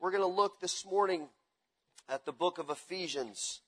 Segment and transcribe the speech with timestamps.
[0.00, 1.28] we're going to look this morning
[2.08, 3.60] at the book of Ephesians.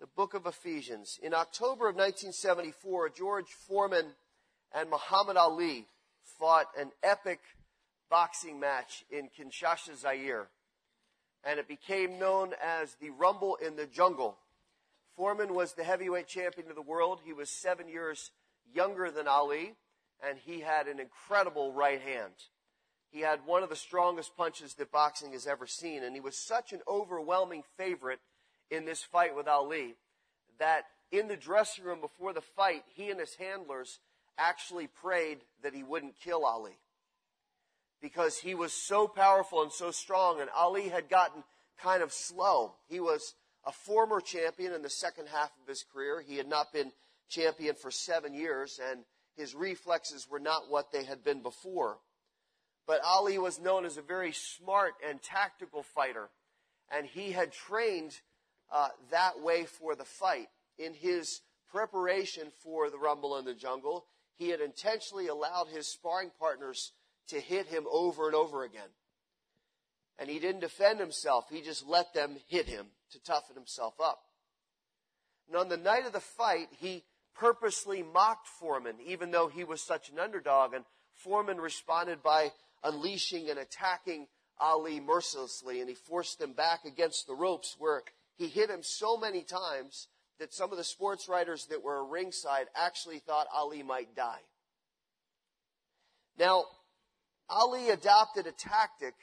[0.00, 1.18] The book of Ephesians.
[1.20, 4.06] In October of 1974, George Foreman
[4.72, 5.86] and Muhammad Ali
[6.38, 7.40] fought an epic
[8.08, 10.48] boxing match in Kinshasa, Zaire.
[11.44, 14.38] And it became known as the Rumble in the Jungle.
[15.16, 17.20] Foreman was the heavyweight champion of the world.
[17.24, 18.30] He was seven years
[18.72, 19.74] younger than Ali,
[20.24, 22.34] and he had an incredible right hand.
[23.12, 26.36] He had one of the strongest punches that boxing has ever seen, and he was
[26.36, 28.20] such an overwhelming favorite
[28.70, 29.94] in this fight with Ali
[30.58, 33.98] that in the dressing room before the fight, he and his handlers
[34.38, 36.78] actually prayed that he wouldn't kill Ali.
[38.00, 41.44] Because he was so powerful and so strong, and Ali had gotten
[41.78, 42.76] kind of slow.
[42.88, 43.34] He was
[43.66, 46.22] a former champion in the second half of his career.
[46.26, 46.92] He had not been
[47.28, 49.04] champion for seven years, and
[49.36, 51.98] his reflexes were not what they had been before.
[52.86, 56.30] But Ali was known as a very smart and tactical fighter,
[56.90, 58.12] and he had trained
[58.72, 60.48] uh, that way for the fight.
[60.78, 66.30] In his preparation for the Rumble in the Jungle, he had intentionally allowed his sparring
[66.38, 66.92] partners
[67.28, 68.88] to hit him over and over again.
[70.18, 74.20] And he didn't defend himself, he just let them hit him to toughen himself up.
[75.48, 79.80] And on the night of the fight, he purposely mocked Foreman, even though he was
[79.82, 82.52] such an underdog, and Foreman responded by
[82.84, 84.26] unleashing and attacking
[84.58, 88.02] Ali mercilessly, and he forced him back against the ropes where
[88.36, 90.08] he hit him so many times
[90.38, 94.40] that some of the sports writers that were ringside actually thought Ali might die.
[96.38, 96.64] Now,
[97.48, 99.14] Ali adopted a tactic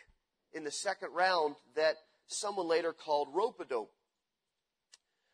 [0.54, 1.96] in the second round that
[2.28, 3.92] someone later called rope-a-dope,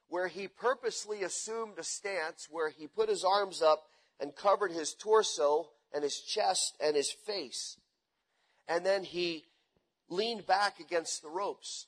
[0.08, 3.84] where he purposely assumed a stance where he put his arms up
[4.20, 7.78] and covered his torso and his chest and his face.
[8.68, 9.44] And then he
[10.10, 11.88] leaned back against the ropes.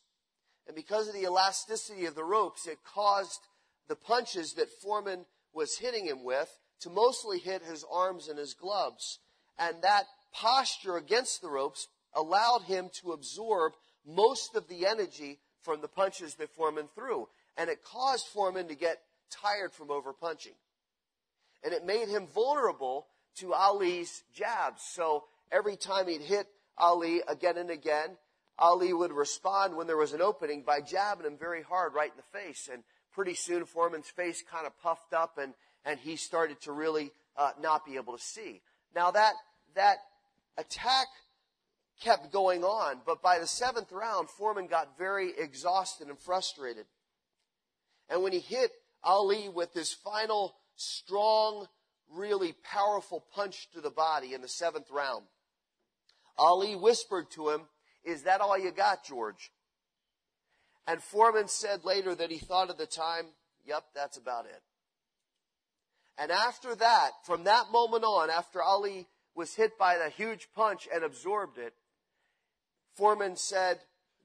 [0.67, 3.39] And because of the elasticity of the ropes, it caused
[3.88, 6.50] the punches that Foreman was hitting him with
[6.81, 9.19] to mostly hit his arms and his gloves.
[9.57, 10.03] And that
[10.34, 13.74] posture against the ropes allowed him to absorb
[14.06, 17.28] most of the energy from the punches that Foreman threw.
[17.57, 19.01] And it caused Foreman to get
[19.31, 20.56] tired from overpunching.
[21.63, 23.07] And it made him vulnerable
[23.38, 24.84] to Ali's jabs.
[24.84, 28.17] So every time he'd hit Ali again and again,
[28.59, 32.17] Ali would respond when there was an opening by jabbing him very hard right in
[32.17, 32.69] the face.
[32.71, 32.83] And
[33.13, 35.53] pretty soon Foreman's face kind of puffed up and,
[35.85, 38.61] and he started to really uh, not be able to see.
[38.95, 39.33] Now that,
[39.75, 39.97] that
[40.57, 41.07] attack
[42.01, 46.85] kept going on, but by the seventh round, Foreman got very exhausted and frustrated.
[48.09, 48.71] And when he hit
[49.03, 51.67] Ali with his final strong,
[52.09, 55.25] really powerful punch to the body in the seventh round,
[56.38, 57.62] Ali whispered to him,
[58.03, 59.52] Is that all you got, George?
[60.86, 63.25] And Foreman said later that he thought at the time,
[63.66, 64.62] Yep, that's about it.
[66.18, 70.88] And after that, from that moment on, after Ali was hit by the huge punch
[70.92, 71.74] and absorbed it,
[72.96, 73.80] Foreman said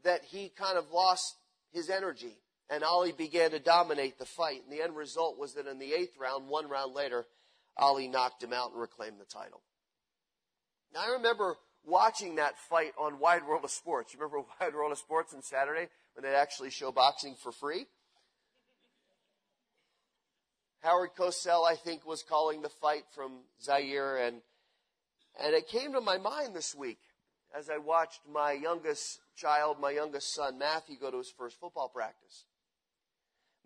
[0.04, 1.36] that he kind of lost
[1.72, 2.38] his energy
[2.70, 4.62] and Ali began to dominate the fight.
[4.64, 7.26] And the end result was that in the eighth round, one round later,
[7.76, 9.60] Ali knocked him out and reclaimed the title.
[10.94, 14.12] Now I remember watching that fight on Wide World of Sports.
[14.12, 17.86] You remember Wide World of Sports on Saturday when they actually show boxing for free?
[20.80, 24.42] Howard Cosell, I think, was calling the fight from Zaire and,
[25.40, 26.98] and it came to my mind this week
[27.56, 31.88] as I watched my youngest child, my youngest son, Matthew, go to his first football
[31.88, 32.46] practice.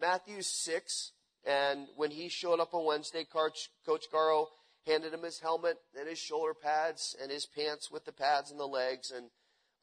[0.01, 1.13] Matthew's six,
[1.45, 4.47] and when he showed up on Wednesday, Coach, Coach Garo
[4.87, 8.61] handed him his helmet and his shoulder pads and his pants with the pads and
[8.61, 9.11] the legs.
[9.11, 9.31] And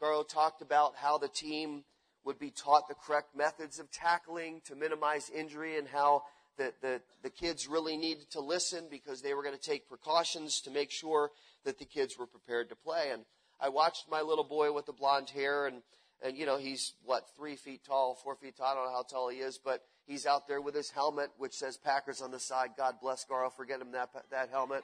[0.01, 1.83] Garo talked about how the team
[2.25, 6.23] would be taught the correct methods of tackling to minimize injury and how
[6.57, 10.61] the, the, the kids really needed to listen because they were going to take precautions
[10.61, 11.31] to make sure
[11.65, 13.09] that the kids were prepared to play.
[13.11, 13.23] And
[13.59, 15.81] I watched my little boy with the blonde hair and,
[16.23, 18.67] and you know, he's what, three feet tall, four feet tall.
[18.67, 21.53] I don't know how tall he is, but he's out there with his helmet, which
[21.53, 22.71] says Packers on the side.
[22.77, 24.83] God bless Garo for getting him that, that helmet.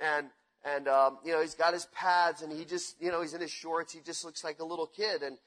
[0.00, 0.28] And,
[0.64, 3.40] and, um, you know, he's got his pads and he just, you know, he's in
[3.40, 3.92] his shorts.
[3.92, 5.22] He just looks like a little kid.
[5.22, 5.38] And,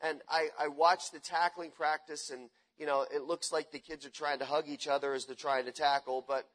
[0.00, 4.04] and I, I watched the tackling practice and, you know, it looks like the kids
[4.04, 6.46] are trying to hug each other as they're trying to tackle, but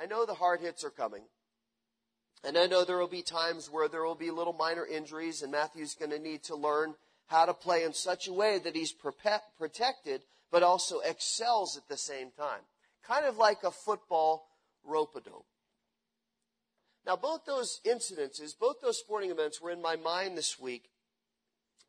[0.00, 1.22] I know the hard hits are coming.
[2.44, 5.50] And I know there will be times where there will be little minor injuries, and
[5.50, 6.94] Matthew's going to need to learn
[7.26, 10.20] how to play in such a way that he's protected,
[10.54, 12.60] but also excels at the same time.
[13.04, 14.46] Kind of like a football
[14.84, 15.48] rope a dope.
[17.04, 20.84] Now, both those incidences, both those sporting events were in my mind this week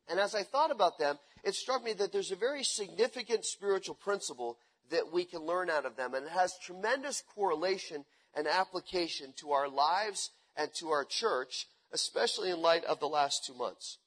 [0.08, 3.94] And as I thought about them, it struck me that there's a very significant spiritual
[3.94, 4.58] principle
[4.90, 8.04] that we can learn out of them, and it has tremendous correlation
[8.34, 13.44] and application to our lives and to our church, especially in light of the last
[13.44, 13.98] two months.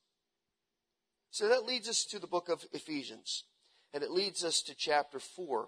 [1.31, 3.43] So that leads us to the book of Ephesians,
[3.93, 5.67] and it leads us to chapter 4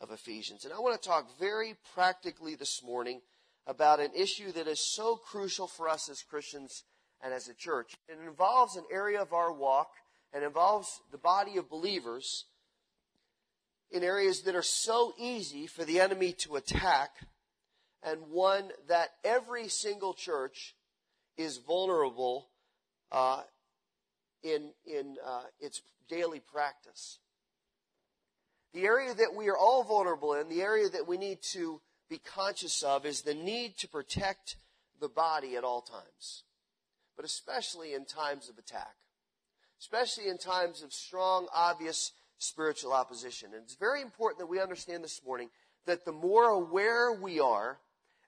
[0.00, 0.64] of Ephesians.
[0.64, 3.20] And I want to talk very practically this morning
[3.66, 6.84] about an issue that is so crucial for us as Christians
[7.22, 7.94] and as a church.
[8.08, 9.90] It involves an area of our walk
[10.32, 12.46] and involves the body of believers
[13.90, 17.10] in areas that are so easy for the enemy to attack
[18.02, 20.74] and one that every single church
[21.36, 22.48] is vulnerable
[23.12, 23.42] uh,
[24.42, 27.18] in, in uh, its daily practice.
[28.72, 32.18] The area that we are all vulnerable in, the area that we need to be
[32.18, 34.56] conscious of, is the need to protect
[35.00, 36.44] the body at all times,
[37.16, 38.94] but especially in times of attack,
[39.80, 43.50] especially in times of strong, obvious spiritual opposition.
[43.54, 45.50] And it's very important that we understand this morning
[45.86, 47.78] that the more aware we are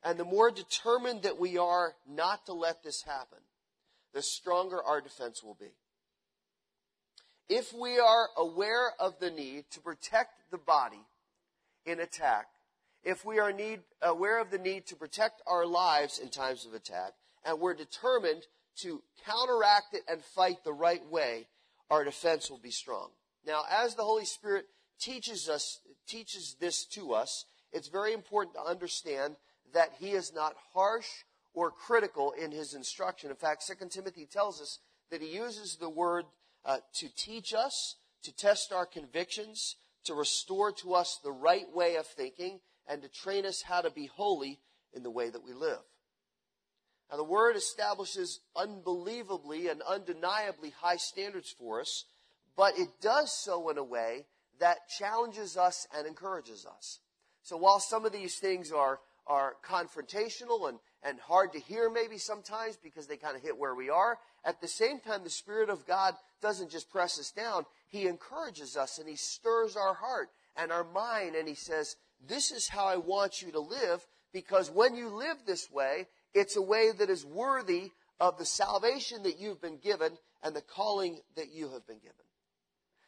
[0.03, 3.39] and the more determined that we are not to let this happen,
[4.13, 5.73] the stronger our defense will be.
[7.49, 11.05] If we are aware of the need to protect the body
[11.85, 12.47] in attack,
[13.05, 16.75] if we are need, aware of the need to protect our lives in times of
[16.75, 17.13] attack,
[17.45, 18.47] and we're determined
[18.77, 21.47] to counteract it and fight the right way,
[21.91, 23.11] our defense will be strong.
[23.47, 24.67] Now, as the Holy Spirit
[25.01, 29.37] teaches us, teaches this to us, it's very important to understand
[29.75, 31.09] that he is not harsh
[31.55, 33.31] or critical in his instruction.
[33.31, 34.79] In fact, 2 Timothy tells us
[35.11, 36.25] that he uses the word
[36.65, 41.97] uh, to teach us, to test our convictions, to restore to us the right way
[41.97, 44.61] of thinking, and to train us how to be holy
[44.93, 45.79] in the way that we live.
[47.11, 52.07] Now, the Word establishes unbelievably and undeniably high standards for us,
[52.57, 54.27] but it does so in a way
[54.61, 57.01] that challenges us and encourages us.
[57.43, 62.17] So while some of these things are, are confrontational and, and hard to hear maybe
[62.17, 65.69] sometimes because they kind of hit where we are, at the same time, the Spirit
[65.69, 67.65] of God doesn't just press us down.
[67.89, 71.97] He encourages us and He stirs our heart and our mind and He says,
[72.29, 76.57] this is how I want you to live because when you live this way, it's
[76.57, 77.91] a way that is worthy
[78.21, 80.13] of the salvation that you've been given
[80.43, 82.15] and the calling that you have been given.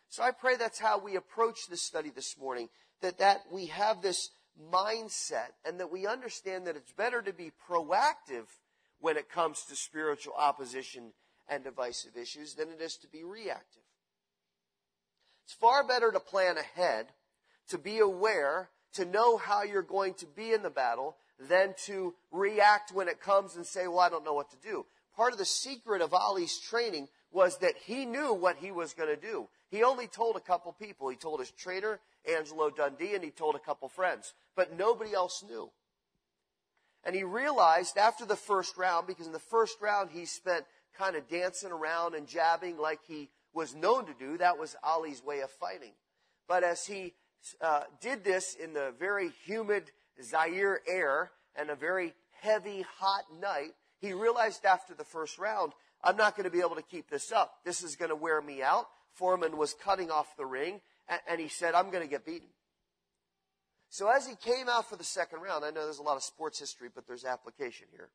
[0.09, 2.69] So I pray that's how we approach this study this morning,
[3.01, 4.31] that, that we have this
[4.73, 8.47] mindset and that we understand that it's better to be proactive
[9.01, 11.13] when it comes to spiritual opposition
[11.49, 13.83] and divisive issues than it is to be reactive.
[15.45, 17.07] It's far better to plan ahead,
[17.69, 22.15] to be aware, to know how you're going to be in the battle, than to
[22.31, 24.87] react when it comes and say, well, I don't know what to do.
[25.17, 29.09] Part of the secret of Ali's training was that he knew what he was going
[29.09, 29.49] to do.
[29.71, 31.09] He only told a couple people.
[31.09, 32.01] He told his trainer,
[32.33, 34.33] Angelo Dundee, and he told a couple friends.
[34.57, 35.71] But nobody else knew.
[37.05, 40.65] And he realized after the first round, because in the first round he spent
[40.97, 44.39] kind of dancing around and jabbing like he was known to do.
[44.39, 45.93] That was Ali's way of fighting.
[46.49, 47.15] But as he
[47.61, 49.91] uh, did this in the very humid
[50.23, 56.17] Zaire air and a very heavy, hot night, he realized after the first round, I'm
[56.17, 57.55] not going to be able to keep this up.
[57.65, 58.87] This is going to wear me out.
[59.15, 62.49] Foreman was cutting off the ring, and, and he said, I'm going to get beaten.
[63.89, 66.25] So as he came out for the second round, I know there's a lot of
[66.25, 68.11] sports history, but there's application here.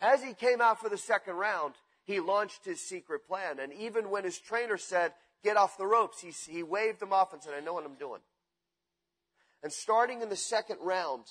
[0.00, 1.74] As he came out for the second round,
[2.04, 3.58] he launched his secret plan.
[3.58, 5.12] And even when his trainer said,
[5.42, 7.94] get off the ropes, he, he waved them off and said, I know what I'm
[7.94, 8.20] doing.
[9.62, 11.24] And starting in the second round,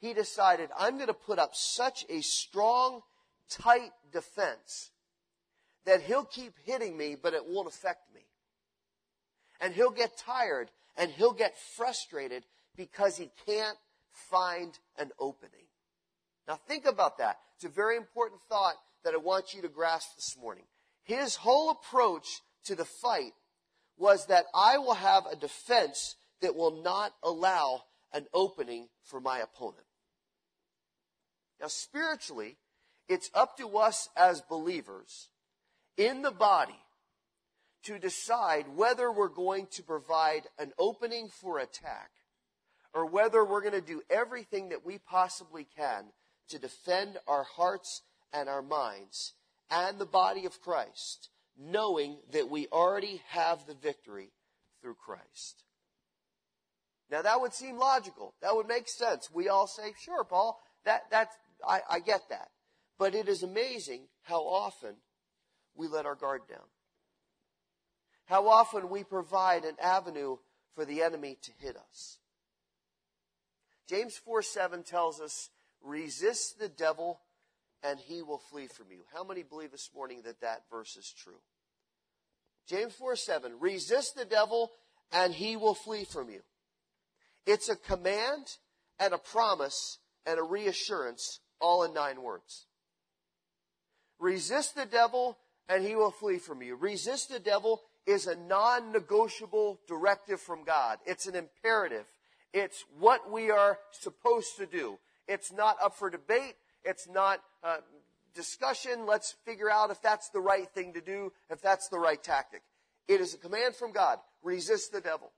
[0.00, 3.02] he decided, I'm going to put up such a strong,
[3.48, 4.90] tight defense
[5.84, 8.22] that he'll keep hitting me, but it won't affect me.
[9.60, 12.44] And he'll get tired and he'll get frustrated
[12.76, 13.78] because he can't
[14.10, 15.69] find an opening.
[16.50, 17.38] Now think about that.
[17.54, 20.64] It's a very important thought that I want you to grasp this morning.
[21.04, 22.26] His whole approach
[22.64, 23.34] to the fight
[23.96, 29.38] was that I will have a defense that will not allow an opening for my
[29.38, 29.84] opponent.
[31.60, 32.56] Now spiritually,
[33.08, 35.28] it's up to us as believers
[35.96, 36.82] in the body
[37.84, 42.10] to decide whether we're going to provide an opening for attack
[42.92, 46.06] or whether we're going to do everything that we possibly can
[46.50, 48.02] to defend our hearts
[48.32, 49.34] and our minds
[49.70, 54.32] and the body of Christ, knowing that we already have the victory
[54.80, 55.64] through Christ.
[57.10, 58.34] Now that would seem logical.
[58.42, 59.30] That would make sense.
[59.32, 61.34] We all say, sure, Paul, that, that's,
[61.66, 62.48] I, I get that.
[62.98, 64.96] But it is amazing how often
[65.74, 66.66] we let our guard down.
[68.26, 70.36] How often we provide an avenue
[70.74, 72.18] for the enemy to hit us.
[73.88, 75.50] James 4 7 tells us,
[75.82, 77.20] resist the devil
[77.82, 79.00] and he will flee from you.
[79.14, 81.40] How many believe this morning that that verse is true?
[82.68, 84.70] James 4 7, resist the devil
[85.12, 86.40] and he will flee from you.
[87.46, 88.46] It's a command
[88.98, 92.66] and a promise and a reassurance all in nine words.
[94.18, 96.76] Resist the devil and he will flee from you.
[96.76, 100.98] Resist the devil is a non-negotiable directive from God.
[101.06, 102.06] It's an imperative.
[102.52, 104.98] It's what we are supposed to do.
[105.30, 106.56] It's not up for debate.
[106.84, 107.76] It's not uh,
[108.34, 109.06] discussion.
[109.06, 112.62] Let's figure out if that's the right thing to do, if that's the right tactic.
[113.06, 114.18] It is a command from God.
[114.42, 115.30] Resist the devil.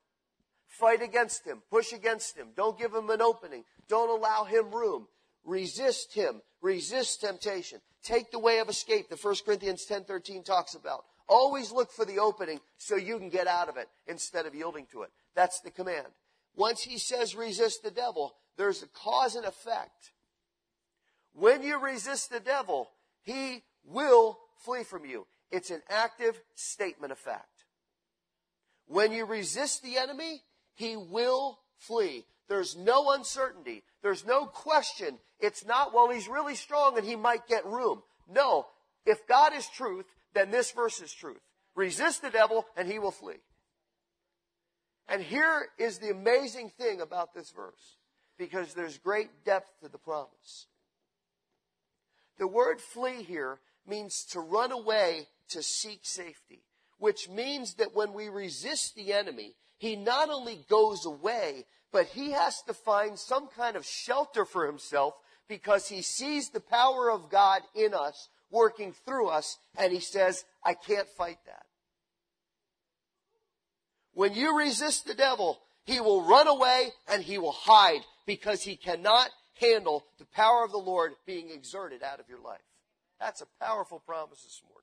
[0.66, 1.62] Fight against him.
[1.70, 2.49] Push against him.
[2.56, 3.64] Don't give him an opening.
[3.87, 5.08] Don't allow him room.
[5.44, 6.40] Resist him.
[6.62, 7.80] Resist temptation.
[8.02, 11.04] Take the way of escape that 1 Corinthians 10:13 talks about.
[11.28, 14.87] Always look for the opening so you can get out of it instead of yielding
[14.87, 15.11] to it.
[15.34, 16.08] That's the command.
[16.54, 20.12] Once he says resist the devil, there's a cause and effect.
[21.35, 22.90] When you resist the devil,
[23.23, 25.26] he will flee from you.
[25.50, 27.64] It's an active statement of fact.
[28.87, 30.42] When you resist the enemy,
[30.75, 32.26] he will flee.
[32.49, 33.82] There's no uncertainty.
[34.02, 35.18] There's no question.
[35.40, 38.02] It's not, well, he's really strong and he might get room.
[38.28, 38.66] No.
[39.06, 41.40] If God is truth, then this verse is truth.
[41.75, 43.40] Resist the devil and he will flee.
[45.09, 47.97] And here is the amazing thing about this verse,
[48.42, 50.66] because there's great depth to the promise.
[52.40, 56.64] The word flee here means to run away to seek safety,
[56.99, 62.32] which means that when we resist the enemy, he not only goes away, but he
[62.32, 65.14] has to find some kind of shelter for himself
[65.46, 70.44] because he sees the power of God in us working through us, and he says,
[70.64, 71.66] I can't fight that.
[74.14, 78.76] When you resist the devil, he will run away and he will hide because he
[78.76, 82.60] cannot handle the power of the Lord being exerted out of your life.
[83.20, 84.82] That's a powerful promise this morning.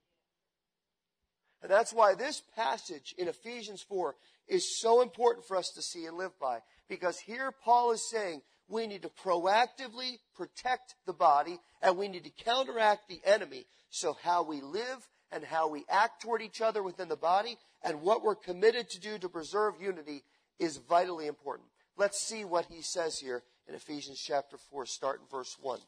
[1.61, 4.15] And that's why this passage in Ephesians 4
[4.47, 6.59] is so important for us to see and live by.
[6.87, 12.23] Because here Paul is saying we need to proactively protect the body and we need
[12.23, 13.65] to counteract the enemy.
[13.89, 18.01] So how we live and how we act toward each other within the body and
[18.01, 20.23] what we're committed to do to preserve unity
[20.59, 21.68] is vitally important.
[21.99, 25.79] Let's see what he says here in Ephesians chapter 4, start in verse 1.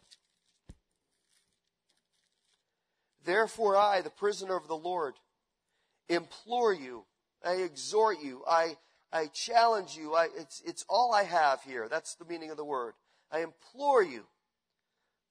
[3.24, 5.14] Therefore, I, the prisoner of the Lord,
[6.10, 7.06] implore you,
[7.46, 8.76] I exhort you, I
[9.14, 10.14] I challenge you.
[10.14, 11.88] I, it's, it's all I have here.
[11.90, 12.94] That's the meaning of the word.
[13.32, 14.26] I implore you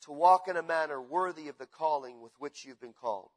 [0.03, 3.31] to walk in a manner worthy of the calling with which you've been called,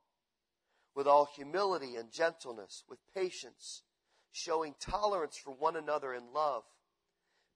[0.95, 3.83] with all humility and gentleness, with patience,
[4.31, 6.63] showing tolerance for one another in love,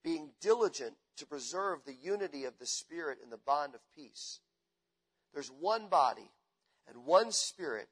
[0.04, 4.40] being diligent to preserve the unity of the Spirit in the bond of peace.
[5.34, 6.32] There's one body
[6.88, 7.90] and one Spirit,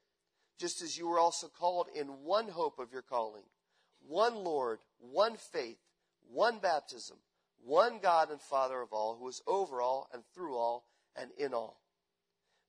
[0.58, 3.42] just as you were also called in one hope of your calling
[4.08, 5.78] one Lord, one faith,
[6.30, 7.16] one baptism,
[7.64, 10.84] one God and Father of all, who is over all and through all
[11.16, 11.80] and in all.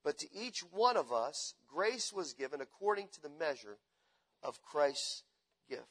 [0.04, 3.78] But to each one of us, grace was given according to the measure
[4.42, 5.22] of Christ's
[5.68, 5.82] gift.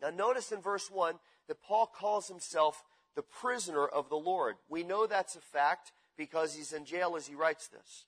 [0.00, 1.14] Now, notice in verse 1
[1.48, 2.82] that Paul calls himself
[3.14, 4.56] the prisoner of the Lord.
[4.68, 8.06] We know that's a fact because he's in jail as he writes this.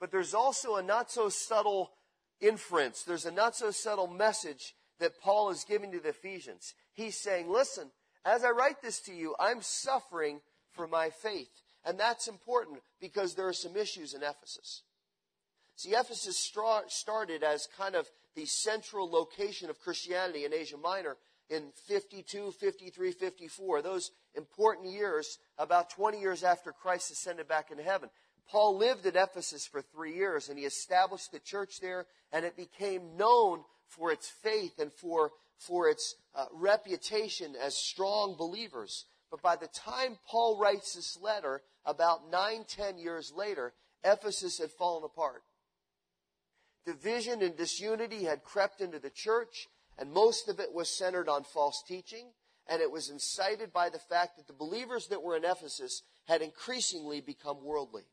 [0.00, 1.92] But there's also a not so subtle
[2.40, 6.74] inference, there's a not so subtle message that Paul is giving to the Ephesians.
[6.92, 7.90] He's saying, listen,
[8.24, 11.50] as I write this to you, I'm suffering for my faith.
[11.84, 14.82] And that's important because there are some issues in Ephesus.
[15.76, 16.38] See, Ephesus
[16.88, 21.16] started as kind of the central location of Christianity in Asia Minor
[21.50, 27.82] in 52, 53, 54, those important years, about 20 years after Christ ascended back into
[27.82, 28.10] heaven.
[28.48, 32.56] Paul lived at Ephesus for three years and he established the church there and it
[32.56, 39.06] became known for its faith and for, for its uh, reputation as strong believers.
[39.30, 43.72] But by the time Paul writes this letter, about nine, ten years later,
[44.02, 45.42] Ephesus had fallen apart.
[46.86, 51.44] Division and disunity had crept into the church, and most of it was centered on
[51.44, 52.32] false teaching,
[52.68, 56.42] and it was incited by the fact that the believers that were in Ephesus had
[56.42, 58.04] increasingly become worldly.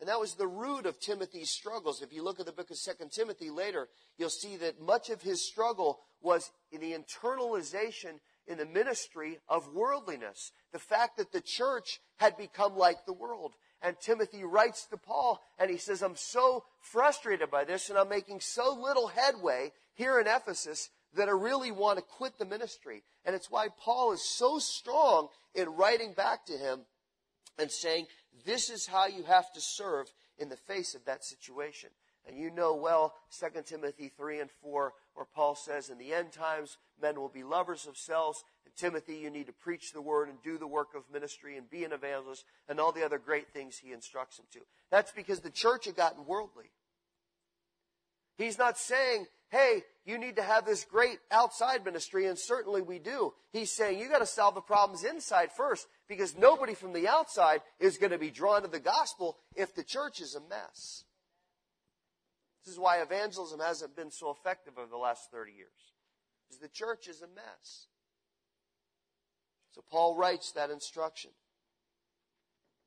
[0.00, 2.02] And that was the root of Timothy's struggles.
[2.02, 3.88] If you look at the book of Second Timothy later,
[4.18, 9.72] you'll see that much of his struggle was in the internalization in the ministry of
[9.72, 10.52] worldliness.
[10.72, 13.54] The fact that the church had become like the world.
[13.84, 18.08] And Timothy writes to Paul and he says, I'm so frustrated by this and I'm
[18.08, 23.02] making so little headway here in Ephesus that I really want to quit the ministry.
[23.26, 26.80] And it's why Paul is so strong in writing back to him
[27.58, 28.06] and saying,
[28.46, 30.06] this is how you have to serve
[30.38, 31.90] in the face of that situation.
[32.26, 36.32] And you know well 2 Timothy 3 and 4, where Paul says, In the end
[36.32, 38.44] times, men will be lovers of selves.
[38.64, 41.68] And Timothy, you need to preach the word and do the work of ministry and
[41.68, 44.60] be an evangelist and all the other great things he instructs him to.
[44.90, 46.70] That's because the church had gotten worldly.
[48.36, 52.98] He's not saying, hey, you need to have this great outside ministry, and certainly we
[52.98, 53.32] do.
[53.52, 57.60] He's saying you got to solve the problems inside first, because nobody from the outside
[57.78, 61.04] is going to be drawn to the gospel if the church is a mess.
[62.64, 65.92] This is why evangelism hasn't been so effective over the last 30 years.
[66.46, 67.86] Because the church is a mess.
[69.72, 71.30] So Paul writes that instruction.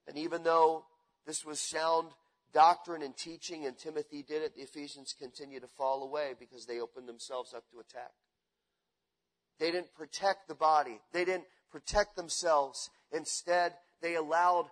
[0.07, 0.85] And even though
[1.25, 2.09] this was sound
[2.53, 6.79] doctrine and teaching and Timothy did it, the Ephesians continue to fall away because they
[6.79, 8.11] opened themselves up to attack.
[9.59, 10.99] They didn't protect the body.
[11.11, 12.89] They didn't protect themselves.
[13.11, 14.67] Instead, they allowed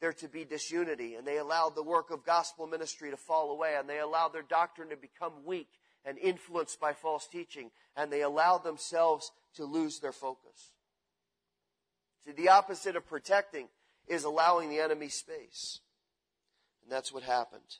[0.00, 3.76] there to be disunity, and they allowed the work of gospel ministry to fall away,
[3.78, 5.68] and they allowed their doctrine to become weak
[6.04, 10.72] and influenced by false teaching, and they allowed themselves to lose their focus.
[12.24, 13.68] See, the opposite of protecting
[14.06, 15.80] is allowing the enemy space.
[16.82, 17.78] And that's what happened.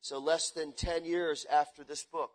[0.00, 2.32] So less than 10 years after this book,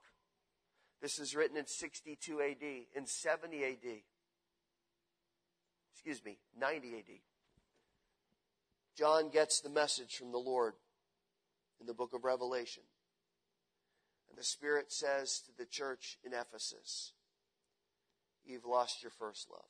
[1.02, 2.64] this is written in 62 AD,
[2.96, 4.02] in 70 AD,
[5.94, 7.04] excuse me, 90 AD,
[8.98, 10.74] John gets the message from the Lord
[11.80, 12.84] in the book of Revelation.
[14.30, 17.14] And the Spirit says to the church in Ephesus,
[18.44, 19.66] You've lost your first love.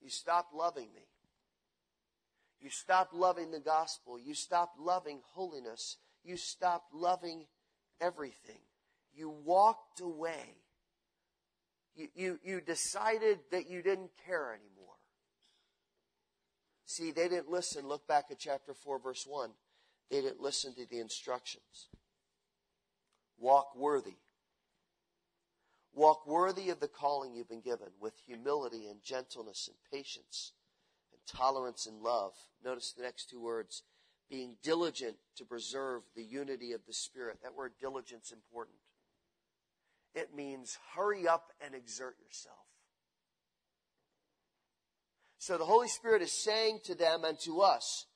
[0.00, 1.06] You stopped loving me.
[2.60, 4.18] You stopped loving the gospel.
[4.18, 5.96] You stopped loving holiness.
[6.24, 7.46] You stopped loving
[8.00, 8.60] everything.
[9.14, 10.56] You walked away.
[11.94, 14.81] You, you, you decided that you didn't care anymore.
[16.92, 17.88] See, they didn't listen.
[17.88, 19.48] Look back at chapter 4, verse 1.
[20.10, 21.88] They didn't listen to the instructions.
[23.38, 24.16] Walk worthy.
[25.94, 30.52] Walk worthy of the calling you've been given with humility and gentleness and patience
[31.12, 32.34] and tolerance and love.
[32.62, 33.84] Notice the next two words
[34.28, 37.38] being diligent to preserve the unity of the Spirit.
[37.42, 38.76] That word diligence important.
[40.14, 42.66] It means hurry up and exert yourself.
[45.42, 48.06] So the Holy Spirit is saying to them and to us,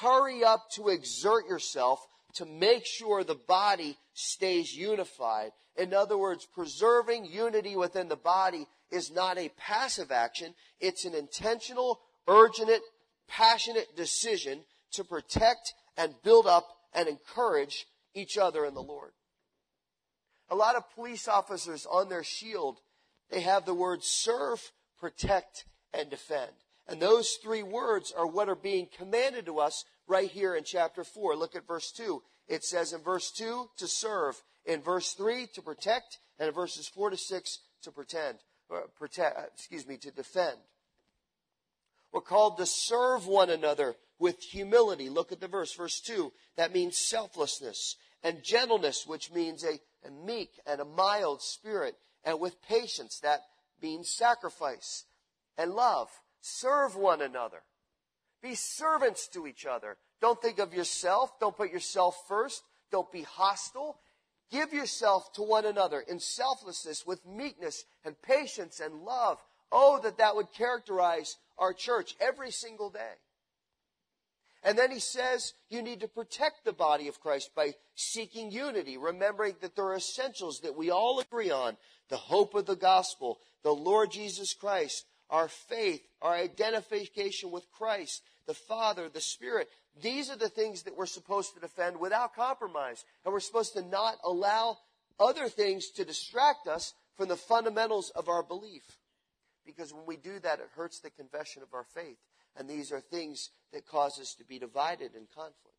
[0.00, 5.52] hurry up to exert yourself to make sure the body stays unified.
[5.76, 10.52] In other words, preserving unity within the body is not a passive action.
[10.80, 12.82] It's an intentional, urgent,
[13.28, 19.12] passionate decision to protect and build up and encourage each other in the Lord.
[20.50, 22.80] A lot of police officers on their shield,
[23.30, 26.50] they have the words serve, protect, and defend.
[26.86, 31.02] And those three words are what are being commanded to us right here in chapter
[31.02, 31.36] 4.
[31.36, 32.22] Look at verse 2.
[32.48, 36.88] It says in verse 2 to serve, in verse 3 to protect, and in verses
[36.88, 38.38] 4 to 6 to pretend,
[38.98, 40.58] protect, excuse me, to defend.
[42.12, 45.08] We're called to serve one another with humility.
[45.08, 46.32] Look at the verse, verse 2.
[46.56, 51.94] That means selflessness and gentleness, which means a, a meek and a mild spirit,
[52.24, 53.40] and with patience, that
[53.82, 55.04] means sacrifice
[55.58, 56.08] and love
[56.46, 57.62] Serve one another.
[58.42, 59.96] Be servants to each other.
[60.20, 61.40] Don't think of yourself.
[61.40, 62.62] Don't put yourself first.
[62.92, 63.98] Don't be hostile.
[64.50, 69.42] Give yourself to one another in selflessness with meekness and patience and love.
[69.72, 73.14] Oh, that that would characterize our church every single day.
[74.62, 78.98] And then he says you need to protect the body of Christ by seeking unity,
[78.98, 81.78] remembering that there are essentials that we all agree on
[82.10, 88.22] the hope of the gospel, the Lord Jesus Christ, our faith, our identification with Christ,
[88.46, 89.68] the Father, the Spirit.
[90.00, 93.04] These are the things that we're supposed to defend without compromise.
[93.24, 94.78] And we're supposed to not allow
[95.18, 98.84] other things to distract us from the fundamentals of our belief.
[99.66, 102.18] Because when we do that, it hurts the confession of our faith.
[102.56, 105.74] And these are things that cause us to be divided in conflict.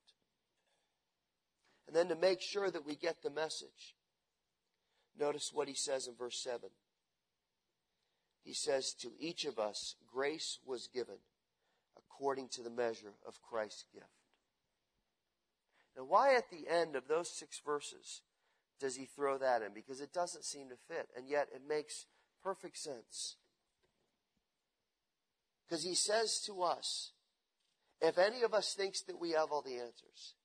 [1.87, 3.95] And then to make sure that we get the message,
[5.17, 6.69] notice what he says in verse 7
[8.45, 11.17] he says, To each of us, grace was given
[11.97, 14.05] according to the measure of Christ's gift.
[15.97, 18.21] Now, why at the end of those six verses
[18.79, 19.73] does he throw that in?
[19.73, 22.05] Because it doesn't seem to fit, and yet it makes
[22.43, 23.38] perfect sense.
[25.67, 27.12] Because he says to us
[28.01, 30.36] if any of us thinks that we have all the answers,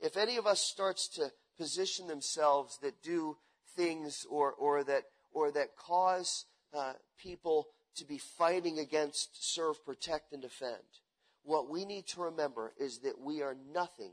[0.00, 3.38] if any of us starts to position themselves that do
[3.74, 10.32] things or, or that, or that cause uh, people to be fighting against serve, protect,
[10.32, 10.82] and defend,
[11.44, 14.12] what we need to remember is that we are nothing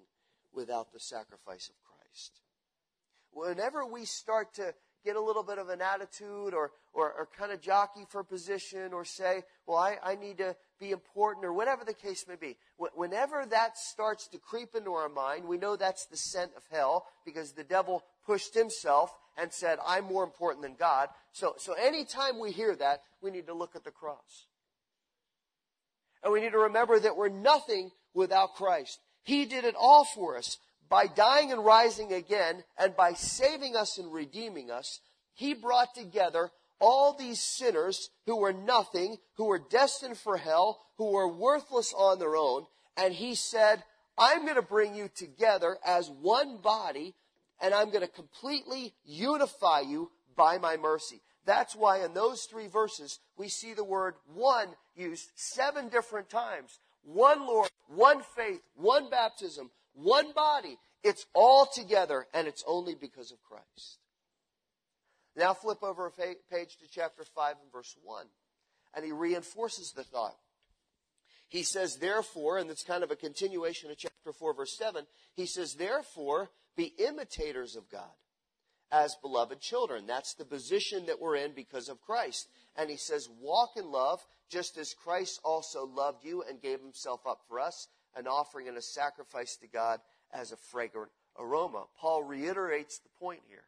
[0.53, 2.39] without the sacrifice of Christ.
[3.31, 7.51] Whenever we start to get a little bit of an attitude or, or, or kind
[7.51, 11.85] of jockey for position or say, well, I, I need to be important or whatever
[11.85, 12.57] the case may be.
[12.95, 17.05] Whenever that starts to creep into our mind, we know that's the scent of hell
[17.23, 21.10] because the devil pushed himself and said, I'm more important than God.
[21.32, 24.45] So, so anytime we hear that, we need to look at the cross.
[26.24, 29.00] And we need to remember that we're nothing without Christ.
[29.24, 30.58] He did it all for us
[30.89, 35.02] by dying and rising again and by saving us and redeeming us.
[35.34, 41.12] He brought together all these sinners who were nothing, who were destined for hell, who
[41.12, 42.65] were worthless on their own.
[42.98, 43.84] And he said,
[44.17, 47.15] I'm going to bring you together as one body
[47.61, 51.21] and I'm going to completely unify you by my mercy.
[51.45, 56.79] That's why in those three verses, we see the word one used seven different times.
[57.03, 60.77] One Lord, one faith, one baptism, one body.
[61.03, 63.99] It's all together and it's only because of Christ.
[65.35, 68.25] Now flip over a page to chapter 5 and verse 1.
[68.95, 70.37] And he reinforces the thought.
[71.47, 75.05] He says, therefore, and it's kind of a continuation of chapter 4, verse 7.
[75.35, 78.11] He says, therefore, be imitators of God
[78.91, 80.05] as beloved children.
[80.07, 82.47] That's the position that we're in because of Christ.
[82.75, 87.21] And he says, walk in love, just as Christ also loved you and gave himself
[87.27, 89.99] up for us, an offering and a sacrifice to God
[90.33, 91.85] as a fragrant aroma.
[91.99, 93.63] Paul reiterates the point here.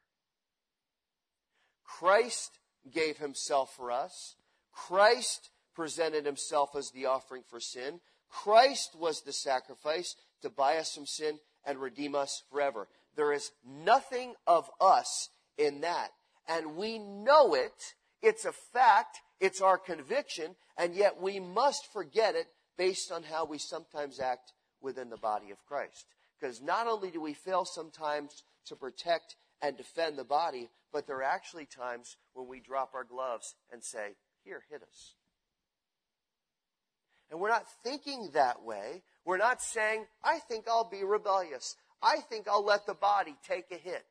[1.83, 2.59] Christ
[2.93, 4.35] gave himself for us.
[4.71, 7.99] Christ presented himself as the offering for sin.
[8.29, 12.87] Christ was the sacrifice to buy us from sin and redeem us forever.
[13.17, 16.09] There is nothing of us in that.
[16.47, 17.73] And we know it.
[18.21, 19.17] It's a fact.
[19.41, 20.55] It's our conviction.
[20.77, 25.51] And yet we must forget it based on how we sometimes act within the body
[25.51, 26.05] of Christ.
[26.39, 31.17] Because not only do we fail sometimes to protect and defend the body, but there
[31.17, 35.15] are actually times when we drop our gloves and say, Here, hit us.
[37.29, 39.01] And we're not thinking that way.
[39.25, 41.75] We're not saying, I think I'll be rebellious.
[42.01, 44.05] I think I'll let the body take a hit.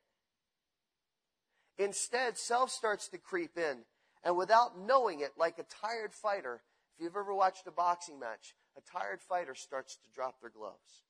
[1.79, 3.79] Instead, self starts to creep in.
[4.25, 6.63] And without knowing it, like a tired fighter,
[6.97, 11.03] if you've ever watched a boxing match, a tired fighter starts to drop their gloves.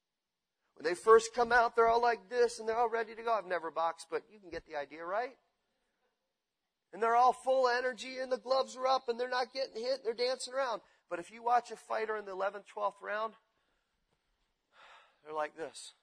[0.76, 3.32] When they first come out, they're all like this and they're all ready to go.
[3.32, 5.36] I've never boxed, but you can get the idea, right?
[6.92, 10.00] And they're all full energy and the gloves are up and they're not getting hit.
[10.04, 10.82] and They're dancing around.
[11.08, 13.34] But if you watch a fighter in the 11th, 12th round,
[15.24, 15.94] they're like this.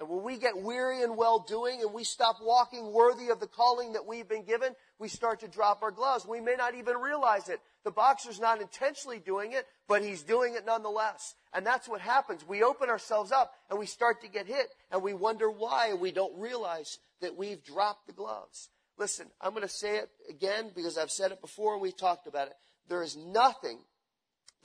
[0.00, 3.46] And when we get weary in well doing and we stop walking worthy of the
[3.46, 6.26] calling that we've been given, we start to drop our gloves.
[6.26, 7.60] We may not even realize it.
[7.84, 11.34] The boxer's not intentionally doing it, but he's doing it nonetheless.
[11.52, 12.48] And that's what happens.
[12.48, 16.00] We open ourselves up and we start to get hit and we wonder why and
[16.00, 18.70] we don't realize that we've dropped the gloves.
[18.96, 22.26] Listen, I'm going to say it again because I've said it before and we've talked
[22.26, 22.54] about it.
[22.88, 23.78] There is nothing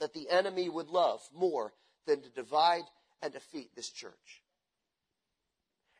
[0.00, 1.74] that the enemy would love more
[2.06, 2.84] than to divide
[3.20, 4.42] and defeat this church.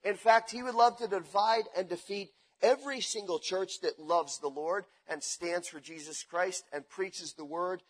[0.06, 2.30] In fact, he would love to divide and defeat
[2.62, 7.44] every single church that loves the Lord and stands for Jesus Christ and preaches the
[7.44, 7.82] word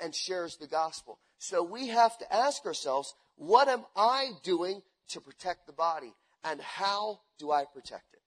[0.00, 1.18] and shares the gospel.
[1.38, 6.14] So we have to ask ourselves, what am I doing to protect the body?
[6.44, 8.22] And how do I protect it?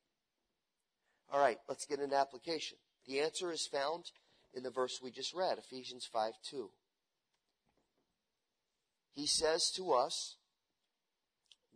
[1.32, 2.78] All right, let's get an application.
[3.08, 4.12] The answer is found
[4.54, 6.70] in the verse we just read, Ephesians 5 2.
[9.13, 10.36] He says to us,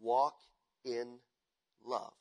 [0.01, 0.35] walk
[0.83, 1.19] in
[1.85, 2.13] love.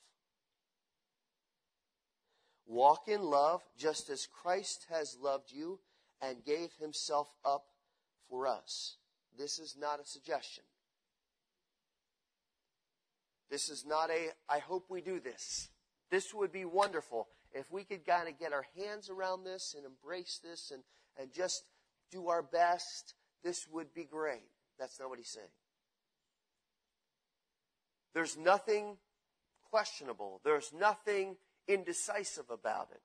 [2.66, 5.80] Walk in love just as Christ has loved you
[6.22, 7.64] and gave himself up
[8.28, 8.96] for us.
[9.38, 10.64] This is not a suggestion.
[13.50, 15.68] This is not a, I hope we do this.
[16.10, 19.84] This would be wonderful if we could kind of get our hands around this and
[19.84, 20.82] embrace this and,
[21.20, 21.64] and just
[22.10, 23.14] do our best.
[23.42, 24.48] This would be great.
[24.78, 25.46] That's not what he's saying.
[28.14, 28.96] There's nothing
[29.74, 30.40] questionable.
[30.44, 31.34] There's nothing
[31.66, 33.00] indecisive about it.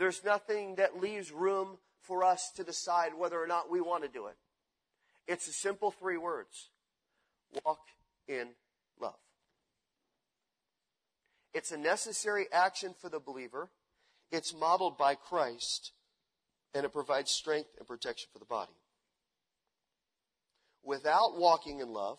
[0.00, 4.08] There's nothing that leaves room for us to decide whether or not we want to
[4.08, 4.34] do it.
[5.28, 6.70] It's a simple three words.
[7.64, 7.78] Walk
[8.26, 8.48] in
[9.00, 9.14] love.
[11.54, 13.70] It's a necessary action for the believer.
[14.32, 15.92] It's modeled by Christ
[16.74, 18.72] and it provides strength and protection for the body.
[20.82, 22.18] without walking in love,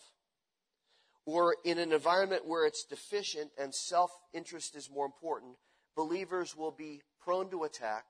[1.24, 5.56] or in an environment where it's deficient and self interest is more important,
[5.96, 8.04] believers will be prone to attack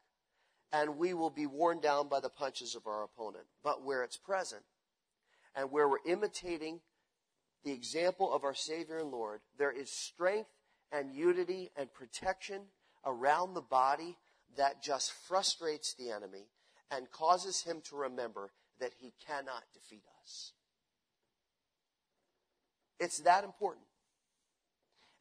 [0.72, 3.44] and we will be worn down by the punches of our opponent.
[3.62, 4.62] But where it's present
[5.54, 6.80] and where we're imitating
[7.64, 10.50] the example of our Savior and Lord, there is strength
[10.90, 12.62] and unity and protection
[13.04, 14.16] around the body
[14.56, 16.48] that just frustrates the enemy
[16.90, 20.52] and causes him to remember that he cannot defeat us.
[23.02, 23.84] It's that important.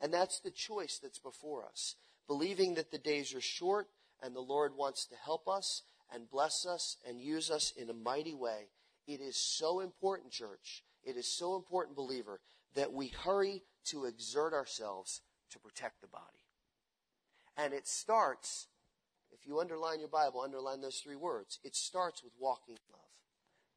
[0.01, 1.95] And that's the choice that's before us.
[2.27, 3.87] Believing that the days are short
[4.21, 5.81] and the Lord wants to help us
[6.13, 8.67] and bless us and use us in a mighty way.
[9.07, 10.83] It is so important, church.
[11.03, 12.39] It is so important, believer,
[12.75, 16.45] that we hurry to exert ourselves to protect the body.
[17.57, 18.67] And it starts,
[19.31, 21.57] if you underline your Bible, underline those three words.
[21.63, 23.01] It starts with walking love.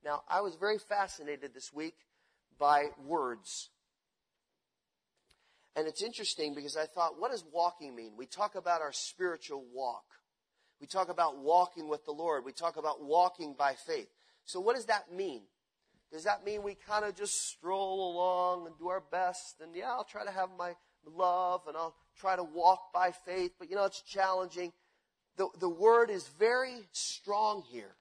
[0.04, 1.96] Now, I was very fascinated this week
[2.58, 3.70] by words.
[5.76, 8.12] And it's interesting because I thought, what does walking mean?
[8.16, 10.04] We talk about our spiritual walk.
[10.80, 12.44] We talk about walking with the Lord.
[12.44, 14.08] We talk about walking by faith.
[14.44, 15.42] So what does that mean?
[16.12, 19.56] Does that mean we kind of just stroll along and do our best?
[19.60, 23.52] And yeah, I'll try to have my love and I'll try to walk by faith,
[23.58, 24.72] but you know, it's challenging.
[25.36, 27.96] The, the word is very strong here.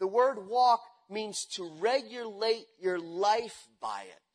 [0.00, 4.31] The word walk means to regulate your life by it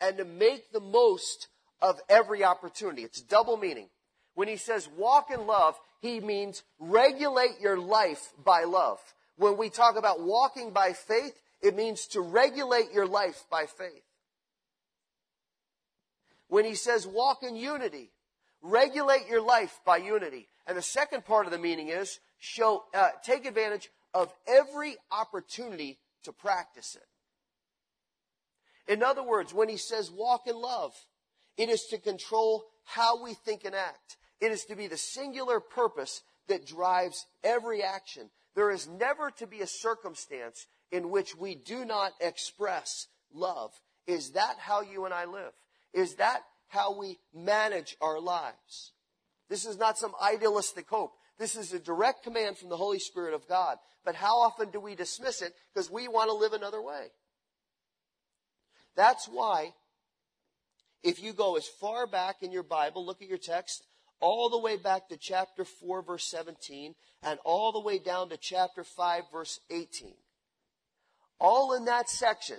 [0.00, 1.48] and to make the most
[1.80, 3.02] of every opportunity.
[3.02, 3.88] It's double meaning.
[4.34, 8.98] When he says walk in love, he means regulate your life by love.
[9.36, 14.02] When we talk about walking by faith, it means to regulate your life by faith.
[16.48, 18.10] When he says walk in unity,
[18.62, 20.48] regulate your life by unity.
[20.66, 25.98] And the second part of the meaning is show, uh, take advantage of every opportunity
[26.24, 27.06] to practice it.
[28.88, 30.92] In other words, when he says walk in love,
[31.56, 34.16] it is to control how we think and act.
[34.40, 38.30] It is to be the singular purpose that drives every action.
[38.54, 43.72] There is never to be a circumstance in which we do not express love.
[44.06, 45.52] Is that how you and I live?
[45.92, 48.92] Is that how we manage our lives?
[49.50, 51.12] This is not some idealistic hope.
[51.38, 53.76] This is a direct command from the Holy Spirit of God.
[54.04, 57.08] But how often do we dismiss it because we want to live another way?
[58.98, 59.74] That's why,
[61.04, 63.84] if you go as far back in your Bible, look at your text,
[64.18, 68.36] all the way back to chapter 4, verse 17, and all the way down to
[68.36, 70.14] chapter 5, verse 18.
[71.38, 72.56] All in that section,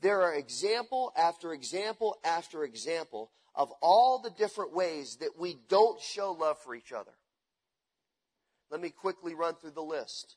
[0.00, 6.00] there are example after example after example of all the different ways that we don't
[6.00, 7.10] show love for each other.
[8.70, 10.36] Let me quickly run through the list.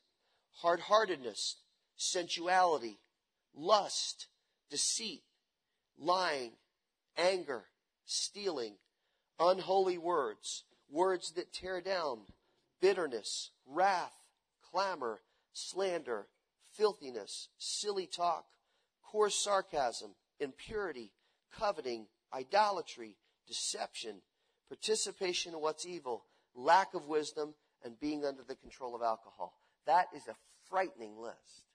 [0.62, 1.58] Hard heartedness,
[1.96, 2.98] sensuality,
[3.54, 4.26] lust,
[4.70, 5.22] deceit,
[5.98, 6.52] lying,
[7.16, 7.64] anger,
[8.04, 8.74] stealing,
[9.38, 12.20] unholy words, words that tear down,
[12.80, 14.14] bitterness, wrath,
[14.70, 15.20] clamor,
[15.52, 16.26] slander,
[16.72, 18.44] filthiness, silly talk,
[19.02, 21.12] coarse sarcasm, impurity,
[21.58, 24.20] coveting, idolatry, deception,
[24.68, 26.24] participation in what's evil,
[26.54, 29.54] lack of wisdom, and being under the control of alcohol.
[29.86, 30.36] That is a
[30.68, 31.65] frightening list.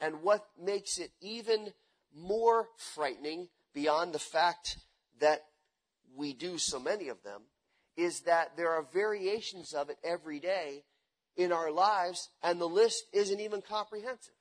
[0.00, 1.72] And what makes it even
[2.14, 4.78] more frightening beyond the fact
[5.20, 5.42] that
[6.14, 7.42] we do so many of them
[7.96, 10.84] is that there are variations of it every day
[11.36, 14.34] in our lives, and the list isn't even comprehensive.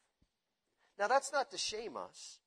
[0.97, 2.39] Now, that's not to shame us.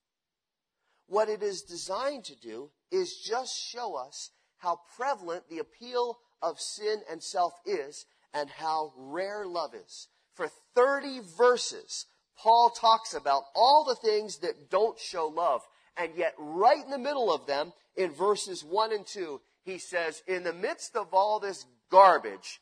[1.07, 6.61] What it is designed to do is just show us how prevalent the appeal of
[6.61, 10.09] sin and self is and how rare love is.
[10.35, 12.07] For 30 verses,
[12.39, 15.63] Paul talks about all the things that don't show love.
[15.97, 20.23] And yet, right in the middle of them, in verses 1 and 2, he says,
[20.27, 22.61] In the midst of all this garbage,